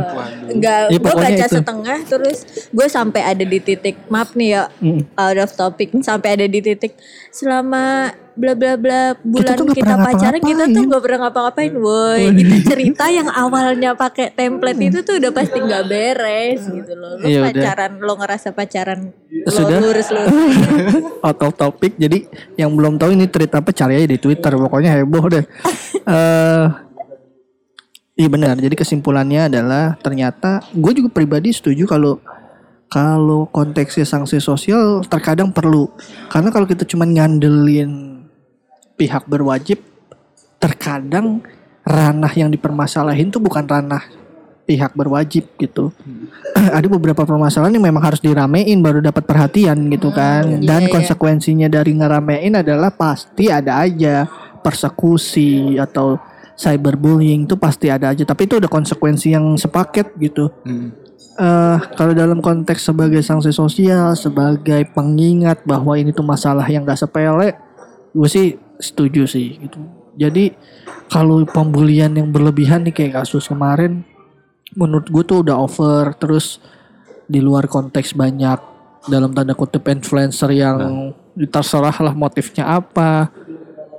[0.48, 1.54] enggak Ya, gue baca itu.
[1.54, 5.02] setengah terus gue sampai ada di titik maaf nih ya Mm.
[5.14, 6.96] out of topic sampai ada di titik
[7.30, 12.24] selama bla bla bla bulan nggak kita, pernah pacaran kita tuh nggak pernah ngapa-ngapain woi
[12.32, 17.28] itu cerita yang awalnya pakai template itu tuh udah pasti nggak beres gitu loh lo
[17.28, 17.52] Iya, udah.
[17.52, 19.78] pacaran lo ngerasa pacaran lo Sudah.
[19.78, 20.32] lurus lurus
[21.22, 21.94] out of topic.
[21.96, 24.52] Jadi yang belum tahu ini tweet apa cari aja di Twitter.
[24.52, 25.46] Pokoknya heboh deh.
[26.10, 26.90] Eh
[28.20, 28.60] Iya benar.
[28.60, 32.20] Jadi kesimpulannya adalah ternyata gue juga pribadi setuju kalau
[32.92, 35.88] kalau konteksnya sanksi sosial terkadang perlu.
[36.28, 38.20] Karena kalau kita cuma ngandelin
[39.00, 39.80] pihak berwajib,
[40.60, 41.40] terkadang
[41.88, 44.04] ranah yang dipermasalahin tuh bukan ranah
[44.68, 45.96] pihak berwajib gitu.
[46.78, 50.44] Ada beberapa permasalahan yang memang harus diramein baru dapat perhatian gitu kan.
[50.44, 50.92] iya, Dan iya.
[50.92, 54.28] konsekuensinya dari ngeramein adalah pasti ada aja
[54.62, 56.20] persekusi atau
[56.60, 58.28] cyberbullying itu pasti ada aja.
[58.28, 60.52] Tapi itu udah konsekuensi yang sepaket gitu.
[60.68, 60.92] Hmm.
[61.40, 67.00] eh kalau dalam konteks sebagai sanksi sosial, sebagai pengingat bahwa ini tuh masalah yang gak
[67.00, 67.56] sepele,
[68.12, 69.80] gue sih setuju sih gitu.
[70.20, 70.52] Jadi
[71.08, 74.04] kalau pembulian yang berlebihan nih kayak kasus kemarin,
[74.76, 76.12] menurut gue tuh udah over.
[76.20, 76.60] Terus
[77.24, 78.60] di luar konteks banyak
[79.08, 81.16] dalam tanda kutip influencer yang
[81.48, 83.32] terserah lah motifnya apa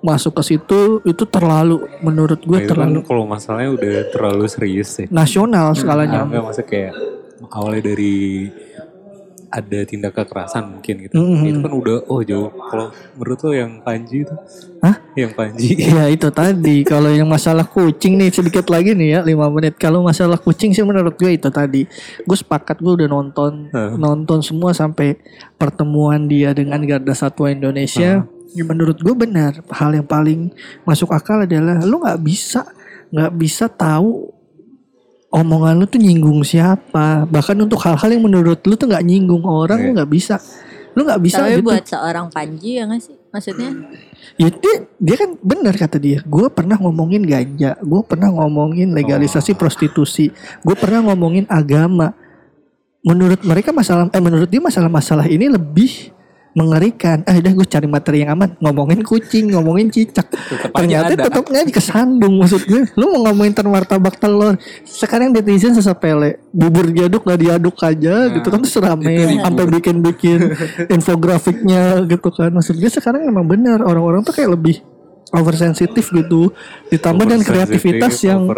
[0.01, 4.89] masuk ke situ itu terlalu menurut gue Nah, kan terlalu kalau masalahnya udah terlalu serius
[4.97, 5.07] sih.
[5.13, 6.25] nasional skalanya.
[6.25, 6.97] Nah, masa kayak
[7.53, 8.49] awalnya dari
[9.51, 11.19] ada tindak kekerasan mungkin gitu.
[11.19, 11.43] Mhm.
[11.43, 12.55] Itu kan udah oh jauh.
[12.55, 14.35] Kalau menurut lo yang Panji itu?
[14.79, 15.03] Hah?
[15.19, 15.69] Yang Panji.
[15.75, 20.07] Ya itu tadi kalau yang masalah kucing nih sedikit lagi nih ya 5 menit kalau
[20.07, 21.83] masalah kucing sih menurut gue itu tadi
[22.23, 23.99] gue sepakat gue udah nonton Hah.
[23.99, 25.19] nonton semua sampai
[25.59, 28.23] pertemuan dia dengan Garda Satwa Indonesia
[28.55, 29.63] Ya, menurut gue benar.
[29.71, 30.51] Hal yang paling
[30.83, 32.67] masuk akal adalah lu nggak bisa
[33.11, 34.31] nggak bisa tahu
[35.31, 37.27] omongan lu tuh nyinggung siapa.
[37.31, 40.39] Bahkan untuk hal-hal yang menurut lu tuh nggak nyinggung orang lu nggak bisa.
[40.99, 41.71] Lu nggak bisa tapi gitu.
[41.71, 43.15] buat seorang Panji ya nggak sih?
[43.31, 43.71] Maksudnya?
[44.35, 46.19] Ya dia, dia kan benar kata dia.
[46.27, 50.35] Gue pernah ngomongin ganja, gue pernah ngomongin legalisasi prostitusi,
[50.67, 52.11] gue pernah ngomongin agama.
[53.07, 56.11] Menurut mereka masalah, eh menurut dia masalah-masalah ini lebih
[56.55, 57.23] mengerikan.
[57.27, 58.57] Ah udah gue cari materi yang aman.
[58.59, 60.27] Ngomongin kucing, ngomongin cicak.
[60.31, 62.83] Tetep Ternyata tetap nggak kesandung maksud gue.
[62.99, 64.59] Lu mau ngomongin martabak telur.
[64.83, 66.43] Sekarang netizen sesepele.
[66.51, 70.41] Bubur diaduk nggak diaduk aja Nah, gitu kan terus rame sampai bikin-bikin
[70.95, 72.51] infografiknya gitu kan.
[72.51, 74.83] Maksud gue sekarang emang bener orang-orang tuh kayak lebih
[75.31, 76.51] oversensitif gitu.
[76.91, 78.51] Ditambah dan kreativitas yang.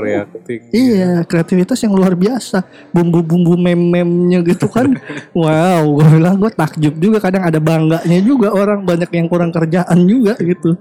[0.73, 2.65] Iya, kreativitas yang luar biasa.
[2.91, 4.93] Bumbu-bumbu mem-memnya gitu kan.
[5.37, 7.19] wow, gue bilang gue takjub juga.
[7.21, 10.77] Kadang ada bangganya juga orang banyak yang kurang kerjaan juga gitu.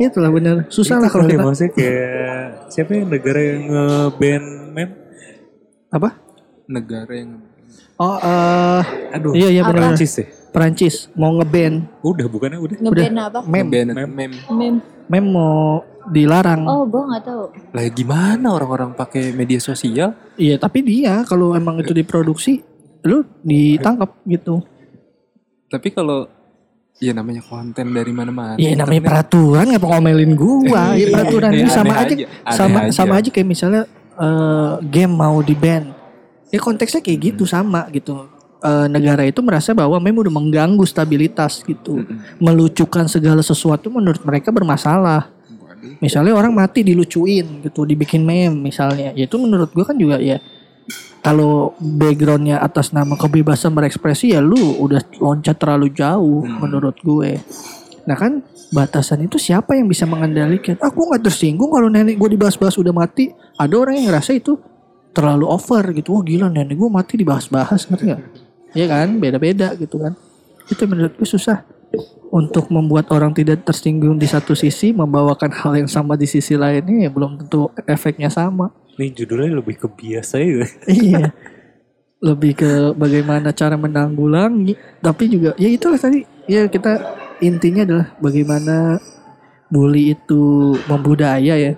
[0.00, 0.56] Itulah bener.
[0.72, 1.42] Susah lah kalau kita.
[1.44, 4.42] maksudnya kayak siapa yang negara yang nge-ban
[4.72, 4.90] mem?
[5.92, 6.16] Apa?
[6.66, 7.52] Negara yang
[8.02, 8.82] Oh, eh
[9.14, 9.30] Aduh.
[9.36, 9.94] iya iya benar.
[9.94, 10.41] Prancis deh.
[10.52, 12.76] Perancis mau ngeband Udah bukannya udah.
[12.78, 13.40] Ngeband apa?
[13.42, 13.64] mem.
[13.64, 14.10] mem, Mem.
[14.10, 14.32] mem.
[14.50, 14.74] Mem.
[15.08, 16.62] Mem mau dilarang.
[16.62, 17.44] Oh, gue nggak tahu.
[17.70, 20.12] Lah gimana orang-orang pakai media sosial?
[20.34, 22.60] Iya, tapi dia kalau emang itu diproduksi
[23.02, 24.62] lu ditangkap gitu.
[25.66, 26.28] Tapi kalau
[26.98, 28.54] ya namanya konten dari mana-mana.
[28.54, 29.08] Iya namanya Internet.
[29.26, 32.90] peraturan ngapa ngomelin gua ya Iya, peraturan ini aneh sama aja, aja, sama aja.
[32.92, 33.82] sama aja kayak misalnya
[34.14, 35.90] eh, game mau di ban
[36.46, 38.28] ya konteksnya kayak gitu sama gitu
[38.62, 42.06] Eh, negara itu merasa bahwa mem udah mengganggu stabilitas gitu.
[42.38, 45.34] Melucukan segala sesuatu menurut mereka bermasalah.
[45.98, 49.10] Misalnya orang mati dilucuin gitu dibikin meme misalnya.
[49.18, 50.38] Ya itu menurut gua kan juga ya
[51.26, 57.42] kalau backgroundnya atas nama kebebasan berekspresi ya lu udah loncat terlalu jauh menurut gue.
[58.06, 60.78] Nah kan batasan itu siapa yang bisa mengendalikan?
[60.78, 63.34] Aku nggak tersinggung kalau nenek gue dibahas-bahas udah mati.
[63.58, 64.54] Ada orang yang ngerasa itu
[65.10, 66.14] terlalu over gitu.
[66.14, 68.41] Wah gila nenek gue mati dibahas-bahas ngerti nggak
[68.72, 69.08] ya kan?
[69.20, 70.12] Beda-beda gitu kan.
[70.68, 71.64] Itu menurut gue susah.
[72.32, 77.08] Untuk membuat orang tidak tersinggung di satu sisi membawakan hal yang sama di sisi lainnya
[77.08, 78.72] ya belum tentu efeknya sama.
[78.96, 80.64] Ini judulnya lebih ke biasa ya.
[80.88, 81.24] iya.
[82.24, 84.72] Lebih ke bagaimana cara menanggulangi.
[85.04, 86.24] Tapi juga ya itulah tadi.
[86.48, 86.96] Ya kita
[87.44, 88.96] intinya adalah bagaimana
[89.68, 91.76] bully itu membudaya ya.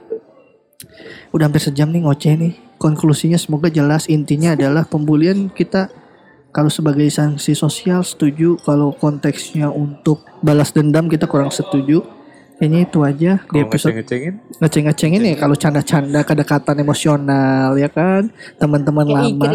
[1.34, 2.54] Udah hampir sejam nih ngoceh nih.
[2.78, 4.06] Konklusinya semoga jelas.
[4.06, 5.90] Intinya adalah pembulian kita
[6.54, 8.54] kalau sebagai sanksi sosial setuju.
[8.62, 12.06] Kalau konteksnya untuk balas dendam kita kurang setuju.
[12.54, 14.34] Kayaknya itu aja di episode ngeceng-ngecengin?
[14.62, 18.30] Ngeceng-ngecengin ya kalau canda-canda kedekatan emosional ya kan?
[18.62, 19.50] Teman-teman lama.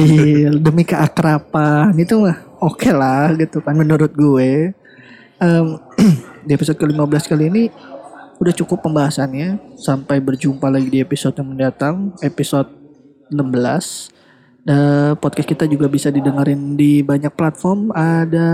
[0.00, 4.72] iya demi keakraban itu mah oke lah gitu kan menurut gue.
[5.36, 5.66] Em,
[6.48, 7.62] di episode ke-15 kali ini
[8.40, 9.76] udah cukup pembahasannya.
[9.76, 12.72] Sampai berjumpa lagi di episode yang mendatang episode
[13.28, 14.21] 16
[14.62, 17.90] Eh, podcast kita juga bisa didengerin di banyak platform.
[17.90, 18.48] Ada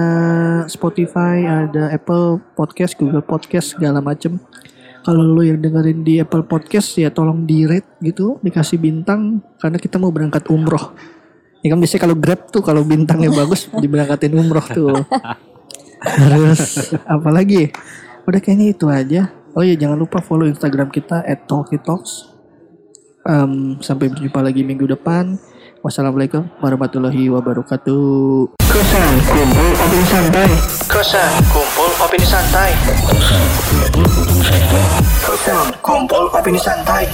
[0.65, 4.41] Spotify ada Apple Podcast Google Podcast segala macem.
[5.05, 9.77] Kalau lo yang dengerin di Apple Podcast ya tolong di rate gitu dikasih bintang karena
[9.77, 10.97] kita mau berangkat umroh.
[11.61, 15.05] Ya kan biasanya kalau grab tuh kalau bintangnya bagus diberangkatin umroh tuh.
[16.25, 17.69] Terus apa lagi
[18.25, 19.29] udah kayaknya itu aja.
[19.53, 22.39] Oh ya jangan lupa follow Instagram kita @talkitalks
[23.29, 25.37] Em, sampai berjumpa lagi minggu depan
[25.83, 28.51] wassalamualaikum warahmatullahi wabarakatuh.
[28.69, 30.51] Kosan kumpul opini santai.
[30.91, 32.71] Kosan kumpul opini santai.
[35.25, 37.07] Kosan kumpul opini santai